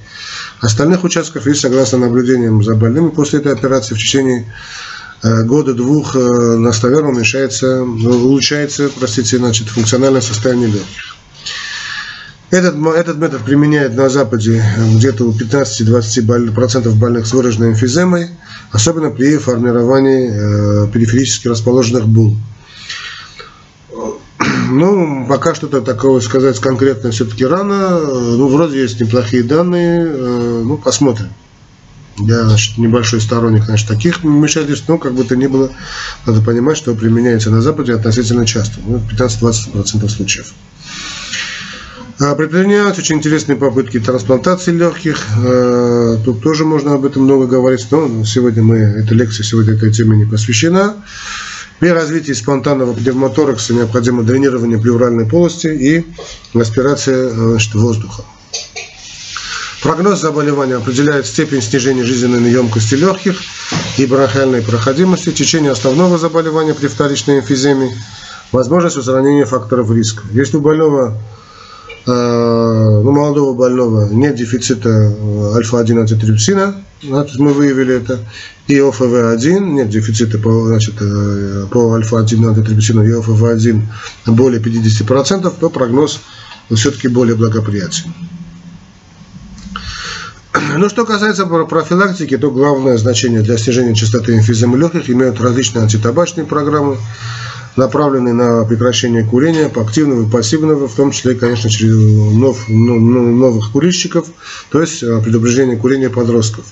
остальных 0.61 1.03
участков 1.03 1.47
и, 1.47 1.55
согласно 1.55 1.97
наблюдениям 1.97 2.63
за 2.63 2.75
больными 2.75 3.09
после 3.09 3.39
этой 3.39 3.55
операции, 3.55 3.95
в 3.95 3.99
течение 3.99 4.53
э, 5.23 5.43
года-двух 5.45 6.17
настоверно 6.17 7.09
уменьшается, 7.09 7.81
улучшается, 7.83 8.91
простите, 8.95 9.39
значит, 9.39 9.69
функциональное 9.69 10.21
состояние 10.21 10.69
легких. 10.69 11.22
Этот, 12.53 12.77
этот 12.77 13.17
метод 13.17 13.41
применяют 13.47 13.95
на 13.95 14.11
Западе 14.11 14.63
э, 14.63 14.97
где-то 14.97 15.25
у 15.25 15.33
15-20% 15.33 16.93
больных 16.97 17.27
с 17.27 17.33
выраженной 17.33 17.71
эмфиземой, 17.71 18.29
особенно 18.71 19.09
при 19.09 19.39
формировании 19.39 20.31
э, 20.31 20.89
периферически 20.93 21.49
расположенных 21.49 22.07
бул. 22.07 22.37
Ну, 24.71 25.27
пока 25.29 25.55
что-то 25.55 25.81
такого 25.81 26.21
сказать 26.21 26.59
конкретно 26.59 27.11
все-таки 27.11 27.47
рано. 27.47 27.99
Ну, 28.01 28.49
вроде 28.49 28.83
есть 28.83 29.01
неплохие 29.01 29.43
данные. 29.45 30.07
Э, 30.07 30.63
ну, 30.63 30.77
посмотрим. 30.77 31.29
Я 32.19 32.45
значит, 32.45 32.77
небольшой 32.77 33.23
сторонник 33.23 33.65
значит, 33.65 33.89
таких 33.89 34.23
вмешательств, 34.23 34.89
но 34.89 34.99
как 34.99 35.15
бы 35.15 35.25
то 35.25 35.37
ни 35.37 35.47
было, 35.47 35.71
надо 36.27 36.43
понимать, 36.43 36.77
что 36.77 36.95
применяется 36.95 37.51
на 37.51 37.63
Западе 37.63 37.95
относительно 37.95 38.45
часто, 38.45 38.79
ну, 38.87 39.01
15-20% 39.11 40.09
случаев. 40.11 40.53
А, 42.25 42.37
предпринимаются 42.37 43.03
очень 43.03 43.17
интересные 43.17 43.57
попытки 43.57 43.99
трансплантации 43.99 44.71
легких. 44.71 45.19
А, 45.45 46.19
тут 46.25 46.41
тоже 46.41 46.65
можно 46.65 46.95
об 46.95 47.05
этом 47.05 47.25
много 47.25 47.47
говорить, 47.47 47.85
но 47.91 48.25
сегодня 48.25 48.63
мы, 48.63 48.77
эта 48.77 49.13
лекция 49.13 49.43
сегодня 49.43 49.75
этой 49.75 49.93
теме 49.93 50.17
не 50.17 50.25
посвящена. 50.25 50.95
При 51.81 51.89
развитии 51.89 52.33
спонтанного 52.33 52.93
пневмоторакса 52.93 53.75
необходимо 53.75 54.23
дренирование 54.23 54.79
плевральной 54.79 55.27
полости 55.27 55.67
и 55.67 56.07
аспирация 56.57 57.29
значит, 57.29 57.75
воздуха. 57.75 58.23
Прогноз 59.83 60.21
заболевания 60.21 60.77
определяет 60.77 61.27
степень 61.27 61.61
снижения 61.61 62.05
жизненной 62.05 62.53
емкости 62.53 62.95
легких 62.95 63.41
и 63.99 64.07
бронхиальной 64.07 64.63
проходимости, 64.63 65.33
течение 65.33 65.73
основного 65.73 66.19
заболевания 66.19 66.75
при 66.75 66.87
вторичной 66.87 67.41
эмфиземе, 67.41 67.91
возможность 68.53 68.97
устранения 68.97 69.45
факторов 69.45 69.91
риска. 69.91 70.23
Если 70.31 70.59
у 70.59 70.61
больного 70.61 71.19
Э, 72.05 73.01
ну, 73.05 73.13
молодого 73.13 73.55
больного 73.55 74.09
нет 74.09 74.35
дефицита 74.35 74.89
э, 74.89 75.53
альфа-1 75.55 76.01
антитрипсина, 76.01 76.75
значит, 77.01 77.39
мы 77.39 77.53
выявили 77.53 77.95
это, 77.95 78.19
и 78.67 78.77
ОФВ-1, 78.79 79.61
нет 79.61 79.89
дефицита 79.89 80.39
по, 80.39 80.67
значит, 80.67 80.95
э, 81.01 81.67
по 81.71 81.95
альфа-1 81.95 82.49
антитрипсину 82.49 83.05
и 83.05 83.13
ОФВ-1 83.13 83.83
более 84.27 84.61
50%, 84.61 85.53
то 85.61 85.71
прогноз 85.71 86.21
все-таки 86.75 87.07
более 87.07 87.37
благоприятен. 87.37 88.13
Ну, 90.77 90.89
что 90.89 91.07
касается 91.07 91.47
профилактики, 91.47 92.37
то 92.37 92.51
главное 92.51 92.97
значение 92.99 93.43
для 93.43 93.57
снижения 93.59 93.95
частоты 93.95 94.37
эмфиземы 94.37 94.77
легких 94.77 95.09
имеют 95.09 95.41
различные 95.41 95.83
антитабачные 95.83 96.47
программы, 96.47 96.99
направленный 97.77 98.33
на 98.33 98.65
прекращение 98.65 99.25
курения, 99.25 99.67
активного 99.67 100.27
и 100.27 100.31
пассивного, 100.31 100.89
в 100.89 100.95
том 100.95 101.11
числе, 101.11 101.35
конечно, 101.35 101.71
через 101.71 101.95
нов, 101.95 102.65
ну, 102.69 102.99
ну, 102.99 103.33
новых 103.33 103.73
курильщиков, 103.73 104.27
то 104.71 104.81
есть 104.81 105.03
э, 105.03 105.21
предупреждение 105.23 105.77
курения 105.77 106.11
подростков. 106.11 106.65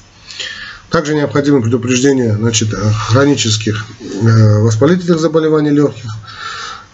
Также 0.91 1.15
необходимо 1.15 1.63
предупреждение 1.63 2.35
значит, 2.35 2.75
хронических 2.75 3.87
э, 4.01 4.59
воспалительных 4.61 5.21
заболеваний 5.21 5.71
легких, 5.71 6.11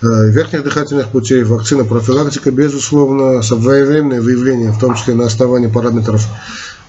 э, 0.03 0.07
верхних 0.31 0.63
дыхательных 0.63 1.09
путей, 1.09 1.43
вакцина, 1.43 1.85
профилактика, 1.85 2.51
безусловно, 2.51 3.43
своевременное 3.43 4.21
выявление, 4.21 4.71
в 4.71 4.79
том 4.79 4.95
числе 4.95 5.15
на 5.15 5.27
основании 5.27 5.69
параметров 5.69 6.27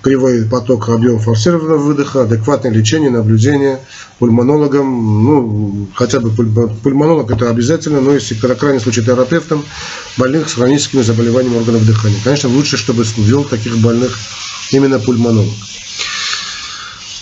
кривой 0.08 0.46
поток, 0.46 0.88
объем 0.88 1.20
форсированного 1.20 1.80
выдоха, 1.80 2.22
адекватное 2.22 2.72
лечение, 2.72 3.10
наблюдение 3.10 3.80
пульмонологом, 4.20 5.26
ну, 5.26 5.88
хотя 5.96 6.22
бы 6.22 6.30
пульмонолог 6.30 7.30
это 7.30 7.50
обязательно, 7.50 8.00
но 8.00 8.14
если 8.14 8.34
в 8.34 8.56
крайнем 8.56 8.80
случае 8.80 9.04
терапевтом 9.04 9.66
больных 10.16 10.48
с 10.48 10.54
хроническими 10.54 11.02
заболеваниями 11.02 11.58
органов 11.58 11.86
дыхания. 11.86 12.18
Конечно, 12.24 12.48
лучше, 12.50 12.78
чтобы 12.78 13.04
вел 13.18 13.44
таких 13.44 13.78
больных 13.80 14.18
именно 14.72 14.98
пульмонолог. 14.98 15.54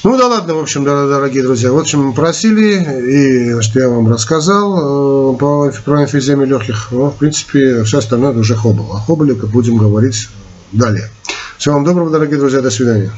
Ну 0.04 0.16
да 0.20 0.28
ладно, 0.28 0.54
в 0.54 0.60
общем, 0.60 0.84
дорогие 0.84 1.42
друзья. 1.42 1.72
В 1.72 1.80
общем, 1.80 2.14
просили, 2.14 3.58
и 3.58 3.62
что 3.64 3.80
я 3.80 3.90
вам 3.90 4.08
рассказал 4.12 5.34
э, 5.34 5.38
по, 5.38 5.74
про 5.84 6.04
эмфиземию 6.04 6.46
легких. 6.46 6.90
Ну, 6.92 7.10
в 7.10 7.16
принципе, 7.16 7.84
все 7.84 7.98
остальное 7.98 8.34
уже 8.34 8.56
хоббл. 8.56 8.92
О 8.94 9.00
хоббле 9.00 9.34
будем 9.34 9.78
говорить 9.78 10.30
далее. 10.72 11.10
Всего 11.58 11.76
вам 11.76 11.86
доброго, 11.86 12.10
дорогие 12.10 12.38
друзья. 12.38 12.62
До 12.62 12.70
свидания. 12.70 13.12